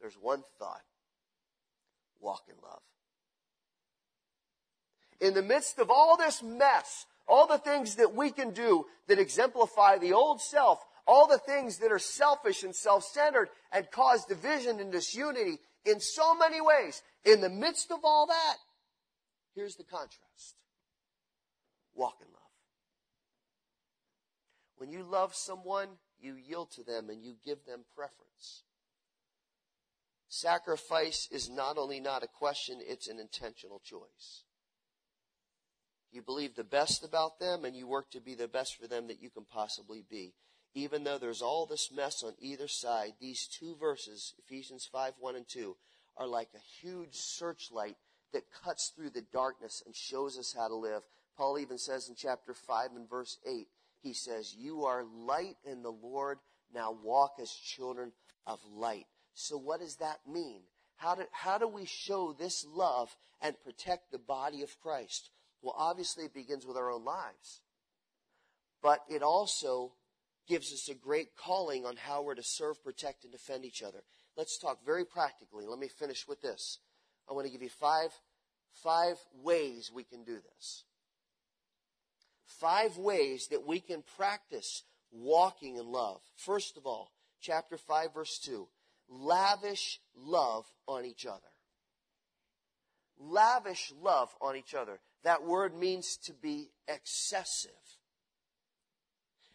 [0.00, 0.82] there's one thought
[2.20, 2.80] walk in love.
[5.20, 9.18] In the midst of all this mess, all the things that we can do that
[9.18, 14.24] exemplify the old self, all the things that are selfish and self centered and cause
[14.24, 18.56] division and disunity in so many ways, in the midst of all that,
[19.58, 20.54] here's the contrast
[21.94, 22.42] walk in love.
[24.76, 25.88] When you love someone,
[26.20, 28.62] you yield to them and you give them preference.
[30.28, 34.44] Sacrifice is not only not a question, it's an intentional choice.
[36.12, 39.08] You believe the best about them and you work to be the best for them
[39.08, 40.34] that you can possibly be.
[40.74, 45.34] Even though there's all this mess on either side, these two verses, Ephesians 5 1
[45.34, 45.76] and 2,
[46.16, 47.96] are like a huge searchlight
[48.32, 51.02] that cuts through the darkness and shows us how to live.
[51.36, 53.66] Paul even says in chapter 5 and verse 8,
[54.00, 56.38] he says, You are light in the Lord.
[56.74, 58.12] Now walk as children
[58.46, 59.06] of light.
[59.34, 60.62] So what does that mean?
[60.96, 65.30] How do, how do we show this love and protect the body of Christ?
[65.62, 67.60] Well, obviously it begins with our own lives.
[68.82, 69.92] But it also
[70.48, 74.02] gives us a great calling on how we're to serve, protect, and defend each other.
[74.36, 75.66] Let's talk very practically.
[75.66, 76.78] Let me finish with this.
[77.28, 78.10] I want to give you five,
[78.82, 80.84] five ways we can do this.
[82.46, 86.20] Five ways that we can practice walking in love.
[86.36, 88.66] First of all, chapter 5, verse 2
[89.10, 91.40] lavish love on each other.
[93.18, 95.00] Lavish love on each other.
[95.24, 97.70] That word means to be excessive.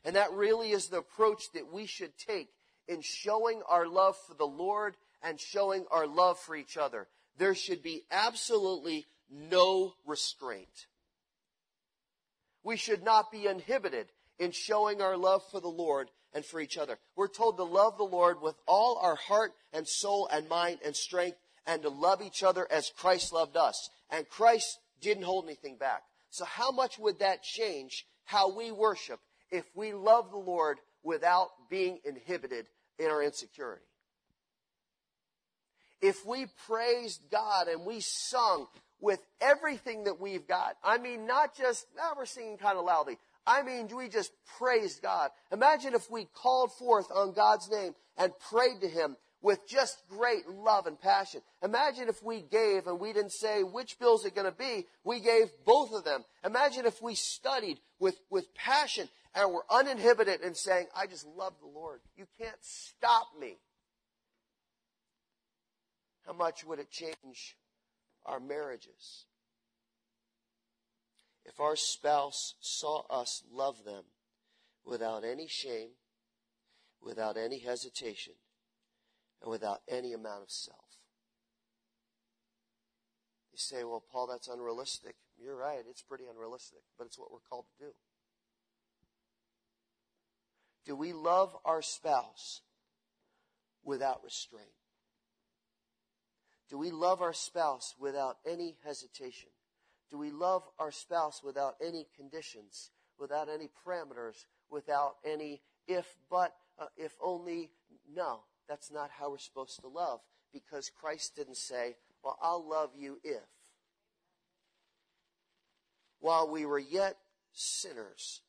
[0.04, 2.50] And that really is the approach that we should take
[2.88, 7.08] in showing our love for the Lord and showing our love for each other.
[7.38, 10.88] There should be absolutely no restraint.
[12.63, 14.08] We should not be inhibited
[14.39, 16.98] in showing our love for the Lord and for each other.
[17.15, 20.96] We're told to love the Lord with all our heart and soul and mind and
[20.96, 23.89] strength and to love each other as Christ loved us.
[24.10, 26.04] And Christ didn't hold anything back.
[26.30, 29.19] So how much would that change how we worship
[29.52, 32.67] if we love the Lord without being inhibited
[32.98, 33.86] in our insecurity?
[36.04, 38.68] If we praised God and we sung
[39.00, 43.18] with everything that we've got, I mean, not just, now we're singing kind of loudly.
[43.48, 45.30] I mean, we just praised God.
[45.54, 50.46] Imagine if we called forth on God's name and prayed to Him with just great
[50.50, 51.39] love and passion.
[51.63, 54.86] Imagine if we gave and we didn't say which bill's it going to be.
[55.06, 56.26] We gave both of them.
[56.44, 61.54] Imagine if we studied with, with passion and were uninhibited in saying, I just love
[61.62, 62.02] the Lord.
[62.18, 63.58] You can't stop me.
[66.26, 67.58] How much would it change
[68.26, 69.26] our marriages?
[71.46, 74.04] if our spouse saw us love them
[74.86, 75.90] without any shame,
[77.02, 78.34] without any hesitation,
[79.42, 80.80] and without any amount of self.
[83.52, 85.16] You say, well, Paul, that's unrealistic.
[85.38, 87.92] You're right, it's pretty unrealistic, but it's what we're called to do.
[90.86, 92.62] Do we love our spouse
[93.84, 94.68] without restraint?
[96.74, 99.50] Do we love our spouse without any hesitation?
[100.10, 106.56] Do we love our spouse without any conditions, without any parameters, without any if, but,
[106.80, 107.70] uh, if only?
[108.12, 112.90] No, that's not how we're supposed to love because Christ didn't say, well, I'll love
[112.98, 113.44] you if.
[116.22, 117.18] While we were yet
[117.52, 118.42] sinners,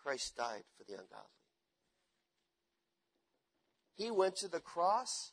[0.00, 1.26] Christ died for the ungodly.
[3.96, 5.32] He went to the cross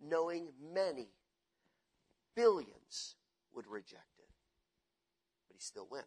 [0.00, 1.10] knowing many,
[2.34, 3.16] billions
[3.54, 4.28] would reject it.
[5.48, 6.02] But he still win.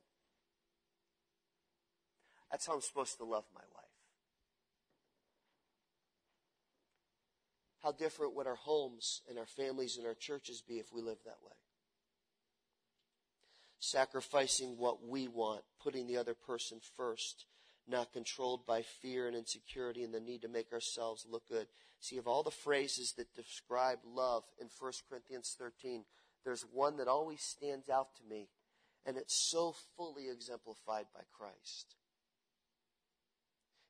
[2.51, 3.85] That's how I'm supposed to love my wife.
[7.83, 11.25] How different would our homes and our families and our churches be if we lived
[11.25, 11.51] that way?
[13.79, 17.45] Sacrificing what we want, putting the other person first,
[17.87, 21.67] not controlled by fear and insecurity and the need to make ourselves look good.
[21.99, 26.03] See, of all the phrases that describe love in 1 Corinthians 13,
[26.43, 28.49] there's one that always stands out to me
[29.05, 31.95] and it's so fully exemplified by Christ.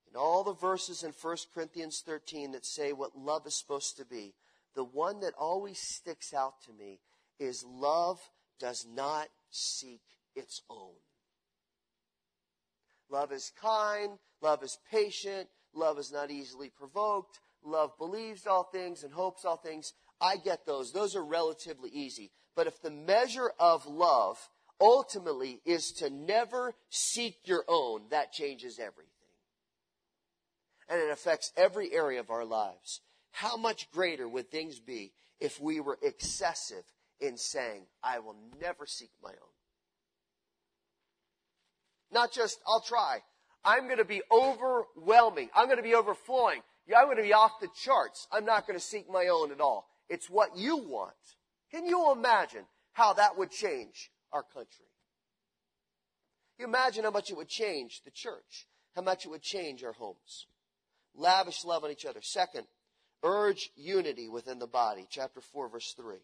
[0.10, 4.06] In all the verses in 1 Corinthians 13 that say what love is supposed to
[4.06, 4.34] be,
[4.76, 7.00] the one that always sticks out to me
[7.40, 8.20] is love
[8.60, 10.02] does not seek
[10.36, 10.96] its own.
[13.10, 19.04] Love is kind, love is patient, love is not easily provoked, love believes all things
[19.04, 19.94] and hopes all things.
[20.20, 20.92] I get those.
[20.92, 22.32] Those are relatively easy.
[22.56, 24.38] But if the measure of love
[24.80, 29.12] ultimately is to never seek your own, that changes everything.
[30.88, 33.02] And it affects every area of our lives.
[33.32, 36.84] How much greater would things be if we were excessive
[37.20, 39.55] in saying, I will never seek my own?
[42.12, 43.20] Not just, I'll try.
[43.64, 45.50] I'm going to be overwhelming.
[45.56, 46.62] I'm going to be overflowing.
[46.96, 48.28] I'm going to be off the charts.
[48.32, 49.88] I'm not going to seek my own at all.
[50.08, 51.14] It's what you want.
[51.72, 54.86] Can you imagine how that would change our country.
[56.58, 59.94] You imagine how much it would change the church, how much it would change our
[59.94, 60.48] homes.
[61.14, 62.22] Lavish love on each other.
[62.22, 62.68] Second,
[63.24, 65.08] urge unity within the body.
[65.10, 66.16] Chapter 4, verse 3.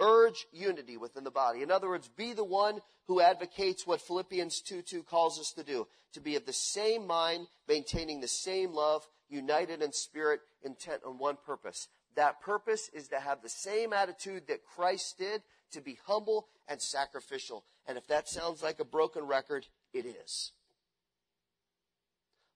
[0.00, 1.62] Urge unity within the body.
[1.62, 5.62] In other words, be the one who advocates what Philippians 2 2 calls us to
[5.62, 11.02] do to be of the same mind, maintaining the same love, united in spirit, intent
[11.06, 11.88] on one purpose.
[12.14, 15.42] That purpose is to have the same attitude that Christ did,
[15.72, 17.64] to be humble and sacrificial.
[17.86, 20.52] And if that sounds like a broken record, it is.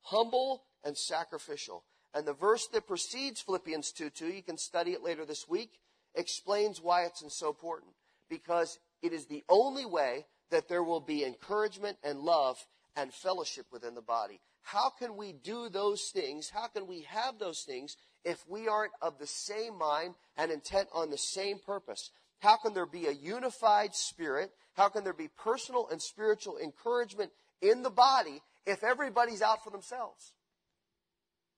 [0.02, 1.84] Humble and sacrificial.
[2.14, 5.72] And the verse that precedes Philippians 2 2, you can study it later this week,
[6.14, 7.92] explains why it's so important.
[8.28, 12.58] Because it is the only way that there will be encouragement and love
[12.96, 14.40] and fellowship within the body.
[14.62, 16.50] How can we do those things?
[16.50, 20.88] How can we have those things if we aren't of the same mind and intent
[20.92, 22.10] on the same purpose?
[22.40, 24.50] How can there be a unified spirit?
[24.74, 27.30] How can there be personal and spiritual encouragement
[27.60, 30.32] in the body if everybody's out for themselves?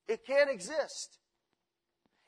[0.09, 1.19] It can't exist.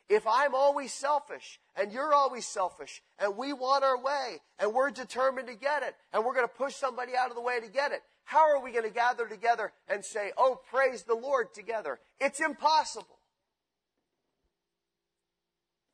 [0.08, 4.90] If I'm always selfish and you're always selfish and we want our way and we're
[4.90, 7.68] determined to get it and we're going to push somebody out of the way to
[7.68, 11.54] get it, how are we going to gather together and say, Oh, praise the Lord
[11.54, 11.98] together?
[12.20, 13.18] It's impossible.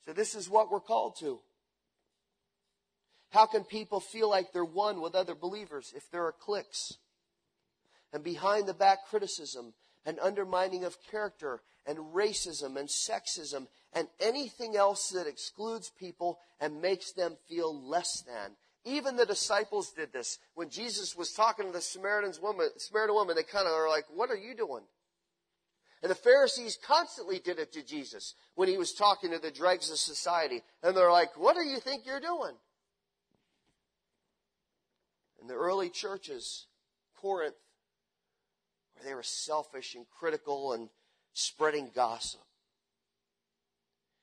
[0.06, 1.38] So this is what we're called to.
[3.30, 6.94] How can people feel like they're one with other believers if there are cliques?
[8.12, 9.72] And behind the back criticism
[10.04, 16.80] and undermining of character and racism and sexism and anything else that excludes people and
[16.80, 18.52] makes them feel less than.
[18.84, 20.38] Even the disciples did this.
[20.54, 24.04] When Jesus was talking to the Samaritan woman, Samaritan woman, they kind of are like,
[24.14, 24.82] what are you doing?
[26.02, 29.90] And the Pharisees constantly did it to Jesus when he was talking to the dregs
[29.90, 30.62] of society.
[30.82, 32.54] And they're like, what do you think you're doing?
[35.42, 36.66] In the early churches,
[37.20, 37.54] Corinth,
[39.04, 40.88] they were selfish and critical and
[41.32, 42.40] spreading gossip.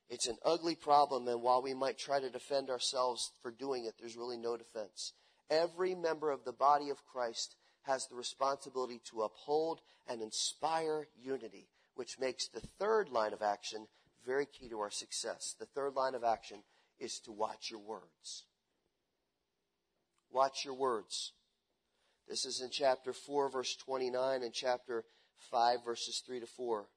[0.10, 3.96] It's an ugly problem, and while we might try to defend ourselves for doing it,
[4.00, 5.14] there's really no defense.
[5.50, 11.68] Every member of the body of Christ has the responsibility to uphold and inspire unity,
[11.96, 13.88] which makes the third line of action
[14.26, 15.56] very key to our success.
[15.60, 16.64] The third line of action
[17.00, 18.46] is to watch your words.
[20.32, 21.34] Watch your words.
[22.28, 25.06] This is in chapter 4, verse 29, and chapter
[25.52, 26.88] 5, verses 3 to 4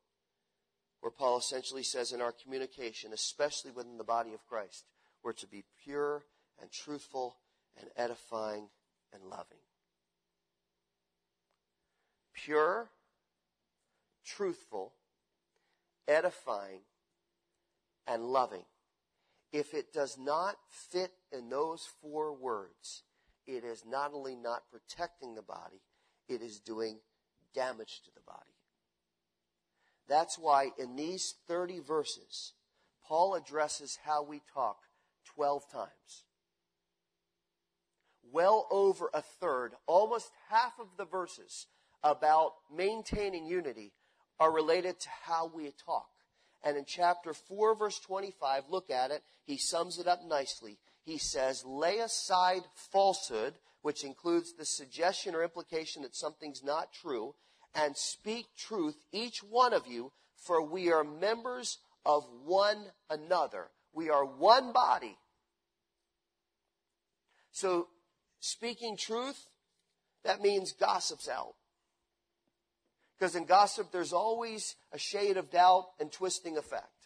[1.00, 4.84] where Paul essentially says in our communication, especially within the body of Christ,
[5.22, 6.24] we're to be pure
[6.60, 7.36] and truthful
[7.78, 8.68] and edifying
[9.12, 9.58] and loving.
[12.34, 12.90] Pure,
[14.24, 14.92] truthful,
[16.06, 16.80] edifying,
[18.06, 18.64] and loving.
[19.52, 23.02] If it does not fit in those four words,
[23.56, 25.82] it is not only not protecting the body,
[26.28, 26.98] it is doing
[27.54, 28.56] damage to the body.
[30.08, 32.52] That's why in these 30 verses,
[33.06, 34.78] Paul addresses how we talk
[35.34, 36.24] 12 times.
[38.32, 41.66] Well over a third, almost half of the verses
[42.02, 43.92] about maintaining unity
[44.38, 46.08] are related to how we talk.
[46.62, 49.22] And in chapter 4, verse 25, look at it.
[49.44, 50.78] He sums it up nicely.
[51.10, 57.34] He says, lay aside falsehood, which includes the suggestion or implication that something's not true,
[57.74, 63.70] and speak truth, each one of you, for we are members of one another.
[63.92, 65.18] We are one body.
[67.50, 67.88] So,
[68.38, 69.48] speaking truth,
[70.22, 71.56] that means gossip's out.
[73.18, 76.99] Because in gossip, there's always a shade of doubt and twisting effect.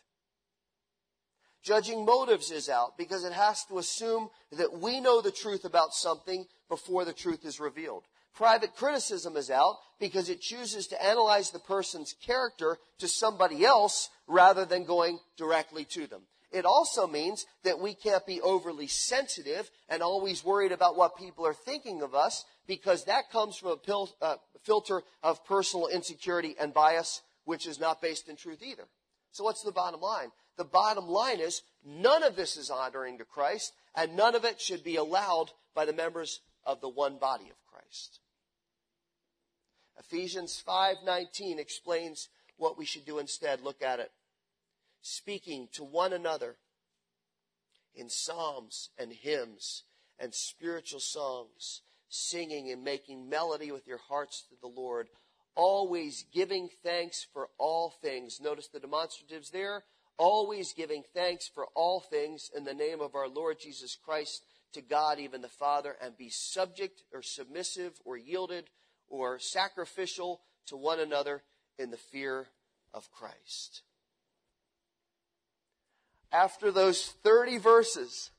[1.65, 5.95] Judging motives is out because it has to assume that we know the truth about
[5.95, 8.05] something before the truth is revealed.
[8.35, 14.11] Private criticism is out because it chooses to analyze the person's character to somebody else
[14.27, 16.23] rather than going directly to them.
[16.53, 21.47] It also means that we can't be overly sensitive and always worried about what people
[21.47, 26.57] are thinking of us because that comes from a pil- uh, filter of personal insecurity
[26.61, 28.85] and bias, which is not based in truth either.
[29.33, 30.31] So what's the bottom line?
[30.57, 34.61] The bottom line is none of this is honoring to Christ and none of it
[34.61, 38.21] should be allowed by the members of the one body of Christ.
[39.99, 43.61] Ephesians 5:19 explains what we should do instead.
[43.61, 44.13] Look at it.
[45.03, 46.59] Speaking to one another
[47.95, 49.85] in psalms and hymns
[50.19, 55.09] and spiritual songs, singing and making melody with your hearts to the Lord,
[55.55, 58.41] always giving thanks for all things.
[58.41, 59.85] Notice the demonstratives there.
[60.17, 64.81] Always giving thanks for all things in the name of our Lord Jesus Christ to
[64.81, 68.71] God, even the Father, and be subject or submissive or yielded
[69.09, 71.43] or sacrificial to one another
[71.79, 72.47] in the fear
[72.93, 73.83] of Christ.
[76.33, 78.31] After those 30 verses,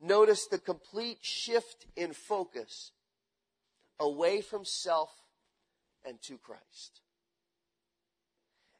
[0.00, 2.92] notice the complete shift in focus
[3.98, 5.10] away from self
[6.04, 7.00] and to Christ.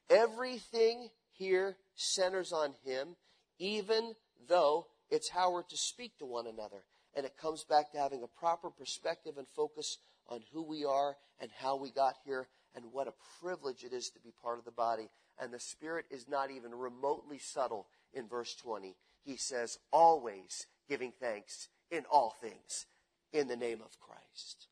[0.09, 3.15] Everything here centers on Him.
[3.59, 4.15] even
[4.47, 6.83] though it's how we're to speak to one another.
[7.15, 11.15] And it comes back to having a proper perspective and focus on who we are
[11.39, 14.65] and how we got here and what a privilege it is to be part of
[14.65, 15.09] the body.
[15.39, 18.95] And the Spirit is not even remotely subtle in verse 20.
[19.23, 22.85] He says, always giving thanks in all things
[23.33, 24.67] in the name of Christ.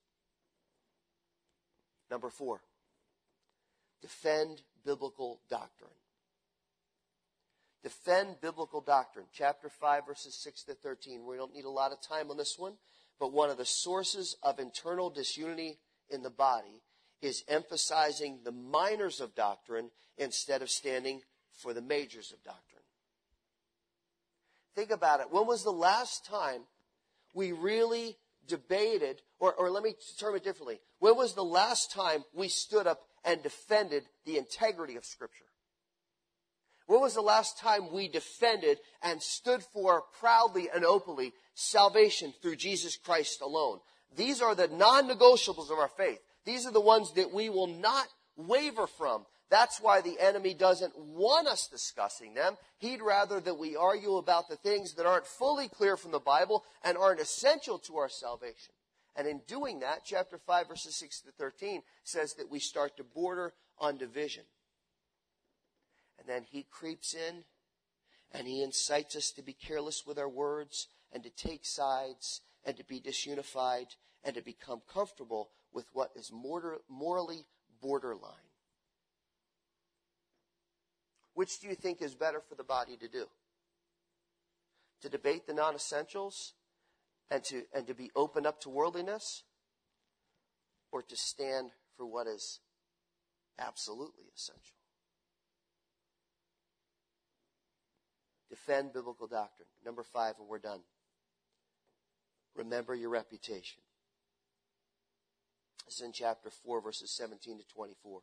[2.10, 2.62] Number four,
[4.02, 5.92] defend biblical doctrine.
[7.84, 9.26] Defend biblical doctrine.
[9.34, 11.26] Chapter 5, verses 6 to 13.
[11.26, 12.74] We don't need a lot of time on this one,
[13.20, 16.82] but one of the sources of internal disunity in the body
[17.22, 21.22] is emphasizing the minors of doctrine instead of standing
[21.52, 22.84] for the majors of doctrine.
[24.76, 25.32] Think about it.
[25.32, 26.62] When was the last time
[27.34, 28.18] we really
[28.50, 30.82] debated, or, or let me term it differently.
[31.00, 35.46] When was the last time we stood up and defended the integrity of Scripture?
[36.90, 42.56] When was the last time we defended and stood for proudly and openly salvation through
[42.56, 43.78] Jesus Christ alone?
[44.18, 46.18] These are the non-negotiables of our faith.
[46.46, 49.28] These are the ones that we will not waver from.
[49.52, 52.58] That's why the enemy doesn't want us discussing them.
[52.80, 56.64] He'd rather that we argue about the things that aren't fully clear from the Bible
[56.84, 58.74] and aren't essential to our salvation.
[59.16, 63.04] And in doing that, chapter 5, verses 6 to 13 says that we start to
[63.04, 64.46] border on division.
[66.30, 67.44] And then he creeps in
[68.32, 72.78] and he incites us to be careless with our words and to take sides and
[72.78, 77.46] to be disunified and to become comfortable with what is morally
[77.82, 78.32] borderline.
[81.34, 83.26] Which do you think is better for the body to do?
[85.02, 86.54] To debate the non essentials
[87.32, 89.46] and to, and to be open up to worldliness?
[90.92, 92.60] Or to stand for what is
[93.58, 94.79] absolutely essential?
[98.66, 99.68] Defend biblical doctrine.
[99.86, 100.82] Number five, and we're done.
[102.56, 103.82] Remember your reputation.
[105.86, 108.22] This is in chapter 4, verses 17 to 24.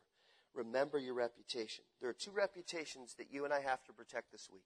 [0.53, 1.83] Remember your reputation.
[1.99, 4.63] There are two reputations that you and I have to protect this week.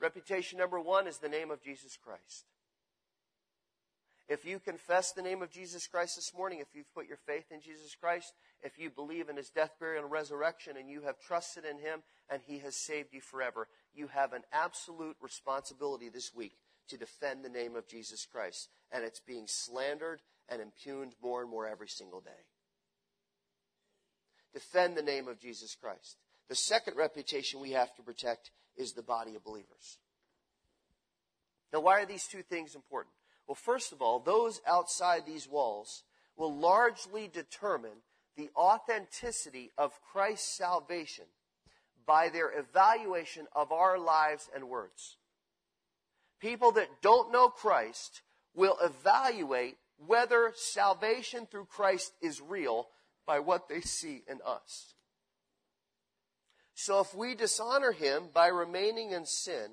[0.00, 2.44] Reputation number one is the name of Jesus Christ.
[4.28, 7.44] If you confess the name of Jesus Christ this morning, if you've put your faith
[7.52, 11.20] in Jesus Christ, if you believe in his death, burial, and resurrection, and you have
[11.20, 16.34] trusted in him and he has saved you forever, you have an absolute responsibility this
[16.34, 16.56] week
[16.88, 18.68] to defend the name of Jesus Christ.
[18.90, 22.46] And it's being slandered and impugned more and more every single day
[24.56, 26.16] defend the name of Jesus Christ.
[26.48, 29.98] The second reputation we have to protect is the body of believers.
[31.74, 33.12] Now, why are these two things important?
[33.46, 36.02] Well, first of all, those outside these walls
[36.36, 38.02] will largely determine
[38.36, 41.24] the authenticity of Christ's salvation
[42.06, 45.16] by their evaluation of our lives and words.
[46.40, 48.22] People that don't know Christ
[48.54, 52.88] will evaluate whether salvation through Christ is real
[53.26, 54.94] by what they see in us.
[56.74, 59.70] So if we dishonor him by remaining in sin,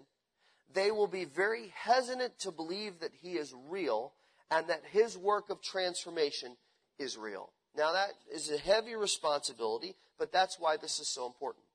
[0.73, 4.13] they will be very hesitant to believe that he is real
[4.49, 6.55] and that his work of transformation
[6.99, 7.51] is real.
[7.75, 11.65] Now that is a heavy responsibility, but that's why this is so important.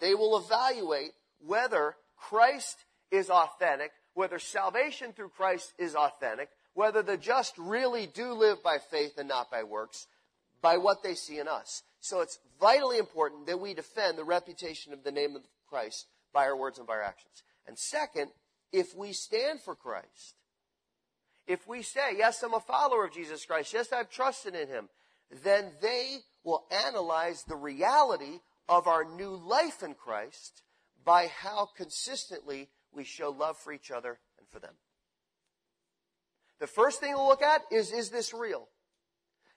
[0.00, 1.12] They will evaluate
[1.44, 2.76] whether Christ
[3.10, 8.78] is authentic, whether salvation through Christ is authentic, whether the just really do live by
[8.90, 10.06] faith and not by works,
[10.60, 11.82] by what they see in us.
[12.00, 16.06] So it's vitally important that we defend the reputation of the name of Christ
[16.36, 17.42] by our words and by our actions.
[17.66, 18.30] And second,
[18.70, 20.34] if we stand for Christ,
[21.46, 24.90] if we say, yes, I'm a follower of Jesus Christ, yes, I've trusted in him,
[25.42, 30.60] then they will analyze the reality of our new life in Christ
[31.06, 34.74] by how consistently we show love for each other and for them.
[36.60, 38.68] The first thing to look at is, is this real?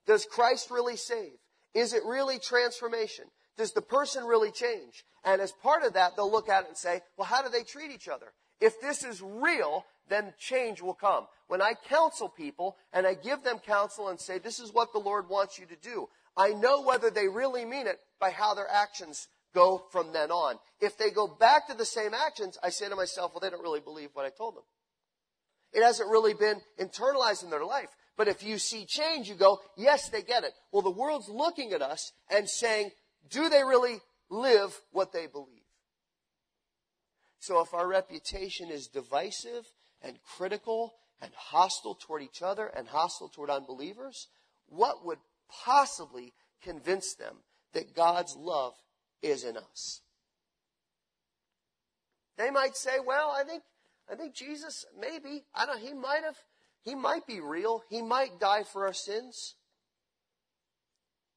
[0.07, 1.33] Does Christ really save?
[1.73, 3.25] Is it really transformation?
[3.59, 5.03] Does the person really change?
[5.25, 7.63] And as part of that, they'll look at it and say, well, how do they
[7.63, 8.27] treat each other?
[8.61, 11.27] If this is real, then change will come.
[11.49, 14.99] When I counsel people and I give them counsel and say, this is what the
[14.99, 16.07] Lord wants you to do,
[16.37, 20.55] I know whether they really mean it by how their actions go from then on.
[20.79, 23.61] If they go back to the same actions, I say to myself, well, they don't
[23.61, 24.63] really believe what I told them.
[25.73, 27.89] It hasn't really been internalized in their life.
[28.15, 30.53] But if you see change, you go, yes, they get it.
[30.71, 32.91] Well, the world's looking at us and saying,
[33.29, 33.99] do they really
[34.29, 35.59] live what they believe?
[37.39, 39.65] So if our reputation is divisive
[40.01, 44.27] and critical and hostile toward each other and hostile toward unbelievers,
[44.67, 47.37] what would possibly convince them
[47.73, 48.73] that God's love
[49.21, 50.01] is in us?
[52.37, 53.63] They might say, well, I think,
[54.09, 56.37] I think Jesus, maybe, I don't, he might have,
[56.81, 57.83] he might be real.
[57.89, 59.55] He might die for our sins.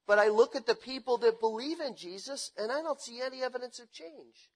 [0.05, 3.41] But I look at the people that believe in Jesus and I don't see any
[3.41, 4.49] evidence of change.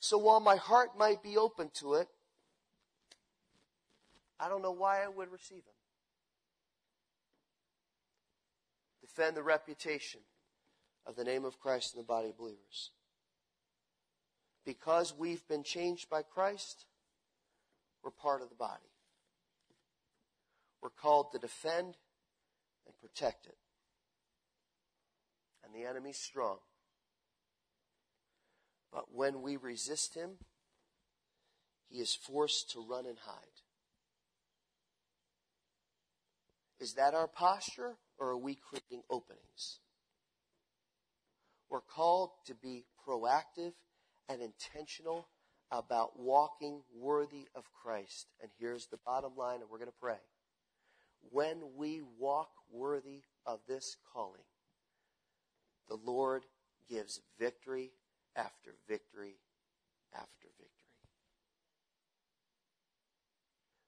[0.00, 2.08] So while my heart might be open to it,
[4.40, 5.74] I don't know why I would receive him.
[9.02, 10.20] Defend the reputation
[11.06, 12.92] of the name of Christ in the body of believers.
[14.64, 16.84] Because we've been changed by Christ,
[18.04, 18.92] we're part of the body.
[20.82, 21.96] We're called to defend
[22.86, 23.56] and protect it.
[25.68, 26.58] And the enemy's strong.
[28.92, 30.38] But when we resist him,
[31.88, 33.34] he is forced to run and hide.
[36.80, 39.80] Is that our posture, or are we creating openings?
[41.68, 43.72] We're called to be proactive
[44.28, 45.28] and intentional
[45.70, 48.28] about walking worthy of Christ.
[48.40, 50.20] And here's the bottom line, and we're going to pray.
[51.30, 54.47] When we walk worthy of this calling,
[55.88, 56.44] the Lord
[56.88, 57.92] gives victory
[58.36, 59.36] after victory
[60.14, 60.74] after victory.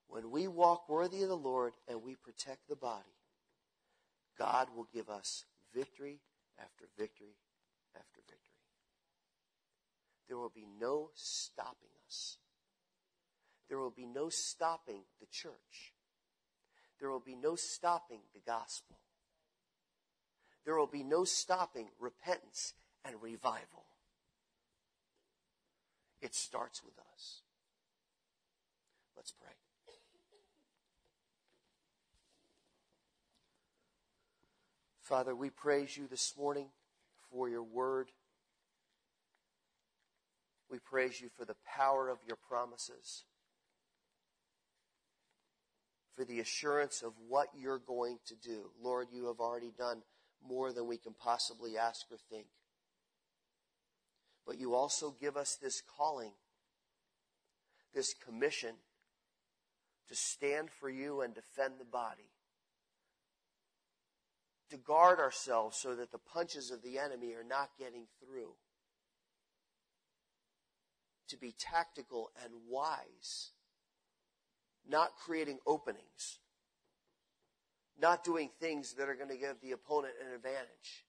[0.07, 3.15] When we walk worthy of the Lord and we protect the body,
[4.37, 6.19] God will give us victory
[6.59, 7.37] after victory
[7.95, 8.37] after victory.
[10.27, 12.37] There will be no stopping us.
[13.69, 15.93] There will be no stopping the church.
[16.99, 18.97] There will be no stopping the gospel.
[20.65, 23.85] There will be no stopping repentance and revival.
[26.21, 27.41] It starts with us.
[29.15, 29.51] Let's pray.
[35.11, 36.67] Father, we praise you this morning
[37.29, 38.11] for your word.
[40.69, 43.25] We praise you for the power of your promises,
[46.15, 48.69] for the assurance of what you're going to do.
[48.81, 50.01] Lord, you have already done
[50.47, 52.47] more than we can possibly ask or think.
[54.45, 56.33] But you also give us this calling,
[57.93, 58.75] this commission
[60.07, 62.31] to stand for you and defend the body.
[64.71, 68.53] To guard ourselves so that the punches of the enemy are not getting through.
[71.29, 73.51] To be tactical and wise.
[74.87, 76.39] Not creating openings.
[78.01, 81.05] Not doing things that are going to give the opponent an advantage.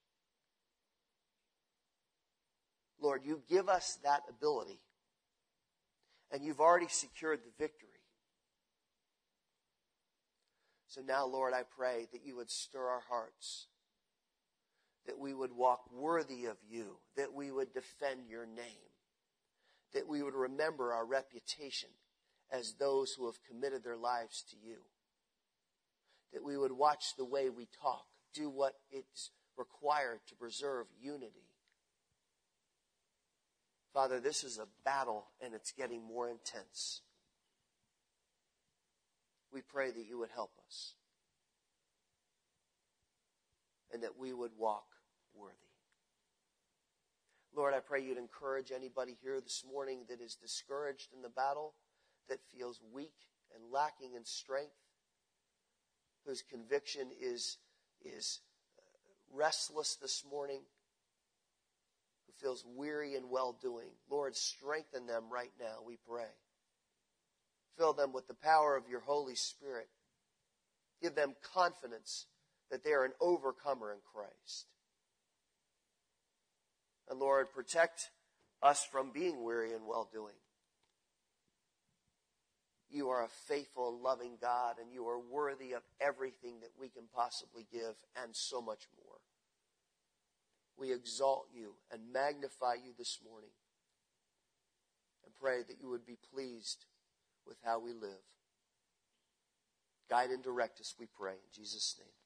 [3.01, 4.79] Lord, you give us that ability.
[6.31, 7.89] And you've already secured the victory.
[10.87, 13.69] So now, Lord, I pray that you would stir our hearts,
[15.07, 18.93] that we would walk worthy of you, that we would defend your name,
[19.95, 21.89] that we would remember our reputation
[22.51, 24.81] as those who have committed their lives to you,
[26.33, 28.05] that we would watch the way we talk,
[28.35, 31.53] do what is required to preserve unity
[33.93, 37.03] Father, this is a battle and it's getting more intense.
[39.53, 40.95] We pray that you would help us
[43.93, 44.87] and that we would walk
[45.35, 45.57] worthy.
[47.55, 51.75] Lord, I pray you'd encourage anybody here this morning that is discouraged in the battle,
[52.31, 53.13] that feels weak
[53.55, 54.73] and lacking in strength,
[56.27, 57.59] whose conviction is,
[58.05, 58.41] is
[59.33, 60.61] restless this morning
[62.27, 63.89] who feels weary in well doing.
[64.11, 66.31] Lord, strengthen them right now, we pray.
[67.77, 69.89] Fill them with the power of your Holy Spirit.
[71.01, 72.27] Give them confidence
[72.71, 74.67] that they are an overcomer in Christ.
[77.11, 78.11] And Lord, protect
[78.63, 80.35] us from being weary in well doing.
[82.93, 87.05] You are a faithful loving God, and you are worthy of everything that we can
[87.15, 89.17] possibly give and so much more.
[90.77, 93.53] We exalt you and magnify you this morning
[95.25, 96.85] and pray that you would be pleased
[97.47, 98.27] with how we live.
[100.11, 101.33] Guide and direct us, we pray.
[101.33, 102.22] In Jesus' name.